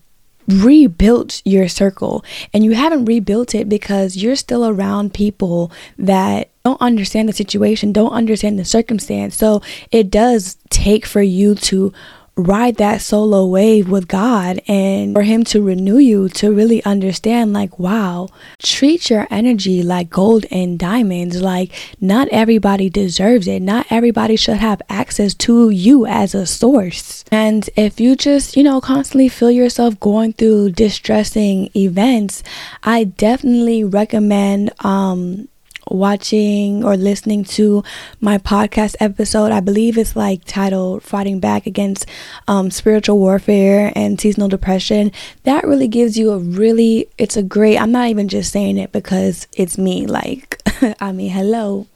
rebuilt 0.46 1.40
your 1.46 1.68
circle 1.68 2.22
and 2.52 2.62
you 2.64 2.72
haven't 2.72 3.06
rebuilt 3.06 3.54
it 3.54 3.66
because 3.66 4.18
you're 4.18 4.36
still 4.36 4.66
around 4.66 5.14
people 5.14 5.72
that 5.98 6.50
don't 6.64 6.80
understand 6.80 7.28
the 7.28 7.32
situation, 7.34 7.92
don't 7.92 8.12
understand 8.12 8.58
the 8.58 8.64
circumstance. 8.64 9.36
So 9.36 9.60
it 9.90 10.10
does 10.10 10.56
take 10.70 11.04
for 11.04 11.20
you 11.20 11.54
to 11.56 11.92
ride 12.36 12.76
that 12.76 13.02
solo 13.02 13.44
wave 13.44 13.90
with 13.90 14.08
God 14.08 14.62
and 14.66 15.14
for 15.14 15.22
Him 15.22 15.44
to 15.44 15.62
renew 15.62 15.98
you 15.98 16.30
to 16.30 16.54
really 16.54 16.82
understand, 16.84 17.52
like, 17.52 17.78
wow, 17.78 18.28
treat 18.62 19.10
your 19.10 19.26
energy 19.30 19.82
like 19.82 20.08
gold 20.08 20.46
and 20.50 20.78
diamonds. 20.78 21.42
Like, 21.42 21.70
not 22.00 22.28
everybody 22.28 22.88
deserves 22.88 23.46
it. 23.46 23.60
Not 23.60 23.84
everybody 23.90 24.34
should 24.34 24.56
have 24.56 24.80
access 24.88 25.34
to 25.34 25.68
you 25.68 26.06
as 26.06 26.34
a 26.34 26.46
source. 26.46 27.26
And 27.30 27.68
if 27.76 28.00
you 28.00 28.16
just, 28.16 28.56
you 28.56 28.62
know, 28.62 28.80
constantly 28.80 29.28
feel 29.28 29.50
yourself 29.50 30.00
going 30.00 30.32
through 30.32 30.70
distressing 30.70 31.68
events, 31.76 32.42
I 32.82 33.04
definitely 33.04 33.84
recommend, 33.84 34.72
um, 34.82 35.48
watching 35.90 36.84
or 36.84 36.96
listening 36.96 37.44
to 37.44 37.82
my 38.20 38.38
podcast 38.38 38.96
episode. 39.00 39.52
I 39.52 39.60
believe 39.60 39.98
it's 39.98 40.16
like 40.16 40.44
titled 40.44 41.02
Fighting 41.02 41.40
Back 41.40 41.66
Against 41.66 42.06
um, 42.48 42.70
Spiritual 42.70 43.18
Warfare 43.18 43.92
and 43.94 44.20
Seasonal 44.20 44.48
Depression. 44.48 45.12
That 45.42 45.64
really 45.64 45.88
gives 45.88 46.16
you 46.18 46.32
a 46.32 46.38
really, 46.38 47.08
it's 47.18 47.36
a 47.36 47.42
great, 47.42 47.78
I'm 47.78 47.92
not 47.92 48.08
even 48.08 48.28
just 48.28 48.52
saying 48.52 48.78
it 48.78 48.92
because 48.92 49.46
it's 49.52 49.78
me. 49.78 50.06
Like, 50.06 50.62
I 51.00 51.12
mean, 51.12 51.30
hello. 51.30 51.86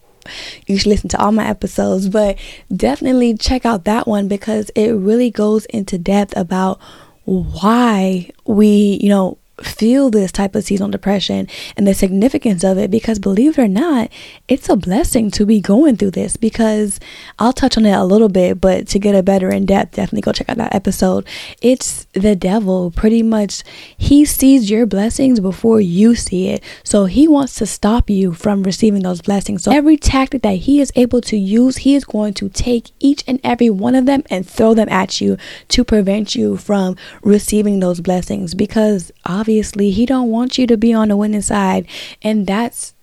You 0.67 0.77
should 0.77 0.87
listen 0.87 1.09
to 1.09 1.19
all 1.19 1.31
my 1.31 1.47
episodes, 1.47 2.07
but 2.07 2.37
definitely 2.75 3.35
check 3.35 3.65
out 3.65 3.85
that 3.85 4.07
one 4.07 4.27
because 4.27 4.69
it 4.75 4.91
really 4.91 5.31
goes 5.31 5.65
into 5.65 5.97
depth 5.97 6.37
about 6.37 6.79
why 7.25 8.29
we, 8.45 8.99
you 9.01 9.09
know, 9.09 9.38
feel 9.63 10.09
this 10.09 10.31
type 10.31 10.55
of 10.55 10.63
seasonal 10.63 10.89
depression 10.89 11.47
and 11.75 11.87
the 11.87 11.93
significance 11.93 12.63
of 12.63 12.77
it 12.77 12.89
because 12.89 13.19
believe 13.19 13.57
it 13.57 13.61
or 13.61 13.67
not 13.67 14.09
it's 14.47 14.69
a 14.69 14.75
blessing 14.75 15.29
to 15.29 15.45
be 15.45 15.59
going 15.59 15.97
through 15.97 16.11
this 16.11 16.37
because 16.37 16.99
I'll 17.37 17.53
touch 17.53 17.77
on 17.77 17.85
it 17.85 17.91
a 17.91 18.03
little 18.03 18.29
bit 18.29 18.61
but 18.61 18.87
to 18.87 18.99
get 18.99 19.15
a 19.15 19.23
better 19.23 19.49
in 19.49 19.65
depth 19.65 19.95
definitely 19.95 20.21
go 20.21 20.31
check 20.31 20.49
out 20.49 20.57
that 20.57 20.73
episode. 20.73 21.27
It's 21.61 22.05
the 22.13 22.35
devil. 22.35 22.91
Pretty 22.91 23.21
much 23.21 23.63
he 23.97 24.25
sees 24.25 24.69
your 24.69 24.85
blessings 24.85 25.39
before 25.39 25.81
you 25.81 26.15
see 26.15 26.47
it. 26.47 26.63
So 26.83 27.05
he 27.05 27.27
wants 27.27 27.55
to 27.55 27.65
stop 27.65 28.09
you 28.09 28.33
from 28.33 28.63
receiving 28.63 29.03
those 29.03 29.21
blessings. 29.21 29.63
So 29.63 29.71
every 29.71 29.97
tactic 29.97 30.41
that 30.43 30.57
he 30.57 30.79
is 30.79 30.91
able 30.95 31.21
to 31.21 31.37
use 31.37 31.77
he 31.77 31.95
is 31.95 32.05
going 32.05 32.33
to 32.35 32.49
take 32.49 32.91
each 32.99 33.23
and 33.27 33.39
every 33.43 33.69
one 33.69 33.95
of 33.95 34.05
them 34.05 34.23
and 34.29 34.47
throw 34.47 34.73
them 34.73 34.89
at 34.89 35.19
you 35.19 35.37
to 35.69 35.83
prevent 35.83 36.35
you 36.35 36.57
from 36.57 36.95
receiving 37.21 37.79
those 37.79 37.99
blessings 37.99 38.53
because 38.53 39.11
obviously 39.25 39.48
obviously 39.49 39.89
he 39.89 40.05
don't 40.05 40.29
want 40.29 40.59
you 40.59 40.67
to 40.67 40.77
be 40.77 40.93
on 40.93 41.07
the 41.07 41.17
winning 41.17 41.41
side 41.41 41.83
and 42.21 42.45
that's 42.45 42.93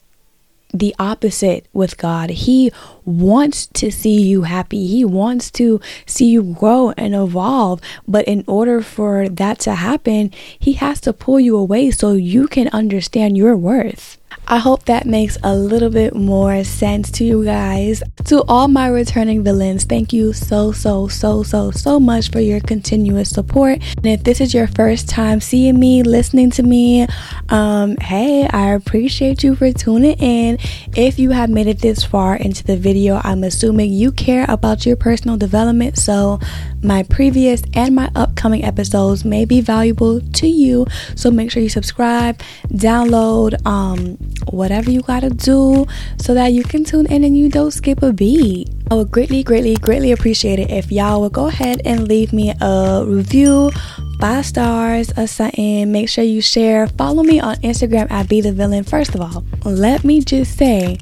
the 0.73 0.95
opposite 0.97 1.67
with 1.73 1.97
God. 1.97 2.31
He 2.31 2.71
wants 3.05 3.67
to 3.67 3.91
see 3.91 4.23
you 4.23 4.43
happy. 4.43 4.87
He 4.87 5.05
wants 5.05 5.51
to 5.53 5.81
see 6.07 6.27
you 6.27 6.43
grow 6.43 6.93
and 6.97 7.15
evolve. 7.15 7.81
But 8.07 8.29
in 8.29 8.45
order 8.47 8.81
for 8.83 9.29
that 9.29 9.59
to 9.61 9.75
happen, 9.75 10.33
He 10.59 10.75
has 10.75 11.01
to 11.03 11.13
pull 11.13 11.41
you 11.41 11.57
away 11.57 11.91
so 11.91 12.13
you 12.13 12.47
can 12.47 12.69
understand 12.69 13.37
your 13.37 13.57
worth. 13.57 14.19
I 14.49 14.59
hope 14.59 14.85
that 14.85 15.07
makes 15.07 15.37
a 15.43 15.57
little 15.57 15.91
bit 15.91 16.15
more 16.15 16.63
sense 16.63 17.11
to 17.13 17.25
you 17.25 17.45
guys. 17.45 18.01
To 18.27 18.45
all 18.45 18.69
my 18.69 18.87
returning 18.87 19.43
villains, 19.43 19.85
thank 19.85 20.13
you 20.13 20.33
so, 20.33 20.71
so, 20.71 21.09
so, 21.09 21.43
so, 21.43 21.73
so 21.73 21.99
much 21.99 22.31
for 22.31 22.39
your 22.39 22.61
continuous 22.61 23.29
support. 23.29 23.81
And 23.97 24.07
if 24.07 24.23
this 24.23 24.41
is 24.41 24.55
your 24.55 24.69
first 24.69 25.09
time 25.09 25.41
seeing 25.41 25.81
me, 25.81 26.05
listening 26.05 26.51
to 26.53 26.63
me, 26.63 27.09
um, 27.49 27.97
hey, 27.97 28.47
I 28.47 28.75
appreciate 28.75 29.43
you 29.43 29.57
for 29.57 29.73
tuning 29.73 30.17
in. 30.19 30.59
If 30.95 31.19
you 31.19 31.31
have 31.31 31.51
made 31.51 31.67
it 31.67 31.81
this 31.81 32.05
far 32.05 32.37
into 32.37 32.63
the 32.63 32.77
video, 32.77 33.21
I'm 33.25 33.43
assuming 33.43 33.93
you 33.93 34.13
care 34.13 34.47
about 34.49 34.87
your 34.87 34.97
personal 34.97 35.37
development. 35.37 35.99
So, 35.99 36.39
my 36.87 37.03
previous 37.03 37.62
and 37.75 37.94
my 37.94 38.11
upcoming 38.14 38.64
episodes 38.64 39.25
may 39.25 39.44
be 39.44 39.61
valuable 39.61 40.20
to 40.20 40.46
you. 40.46 40.87
So 41.16 41.31
make 41.33 41.51
sure 41.51 41.62
you 41.62 41.68
subscribe, 41.68 42.40
download, 42.68 43.55
um, 43.66 44.16
whatever 44.51 44.90
you 44.90 45.03
gotta 45.03 45.31
do 45.31 45.87
so 46.18 46.35
that 46.35 46.53
you 46.53 46.62
can 46.62 46.85
tune 46.85 47.07
in 47.07 47.25
and 47.25 47.37
you 47.37 47.49
don't 47.49 47.72
skip 47.72 48.03
a 48.03 48.12
beat. 48.12 48.70
I 48.88 48.94
would 48.94 49.11
greatly, 49.11 49.42
greatly, 49.42 49.75
greatly 49.75 50.12
appreciate 50.12 50.61
it 50.61 50.70
if 50.70 50.92
y'all 50.92 51.20
would 51.22 51.33
go 51.33 51.49
ahead 51.49 51.83
and 51.85 52.07
leave 52.07 52.33
me 52.33 52.55
a 52.61 53.05
review 53.05 53.72
five 54.20 54.46
stars 54.46 55.12
or 55.16 55.27
something. 55.27 55.90
Make 55.90 56.09
sure 56.09 56.22
you 56.22 56.40
share. 56.40 56.87
Follow 56.87 57.25
me 57.25 57.40
on 57.40 57.57
Instagram 57.57 58.09
at 58.12 58.29
Be 58.29 58.40
the 58.40 58.53
Villain. 58.53 58.85
First 58.85 59.16
of 59.16 59.20
all, 59.20 59.44
let 59.64 60.05
me 60.05 60.20
just 60.20 60.57
say 60.57 60.99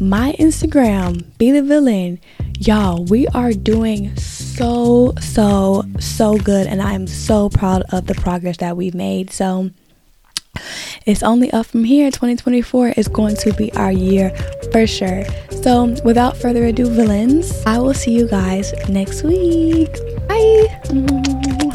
my 0.00 0.34
Instagram, 0.38 1.24
Be 1.36 1.50
the 1.50 1.62
Villain. 1.62 2.18
Y'all, 2.60 3.04
we 3.04 3.28
are 3.28 3.52
doing 3.52 4.14
so, 4.16 5.14
so, 5.20 5.84
so 6.00 6.36
good, 6.38 6.66
and 6.66 6.82
I'm 6.82 7.06
so 7.06 7.48
proud 7.48 7.84
of 7.92 8.06
the 8.06 8.14
progress 8.14 8.56
that 8.56 8.76
we've 8.76 8.96
made. 8.96 9.30
So, 9.30 9.70
it's 11.06 11.22
only 11.22 11.52
up 11.52 11.66
from 11.66 11.84
here. 11.84 12.10
2024 12.10 12.88
is 12.96 13.06
going 13.06 13.36
to 13.36 13.52
be 13.52 13.72
our 13.74 13.92
year 13.92 14.30
for 14.72 14.88
sure. 14.88 15.24
So, 15.62 15.94
without 16.04 16.36
further 16.36 16.64
ado, 16.64 16.90
villains, 16.90 17.62
I 17.64 17.78
will 17.78 17.94
see 17.94 18.10
you 18.10 18.26
guys 18.26 18.74
next 18.88 19.22
week. 19.22 19.92
Bye. 20.26 21.62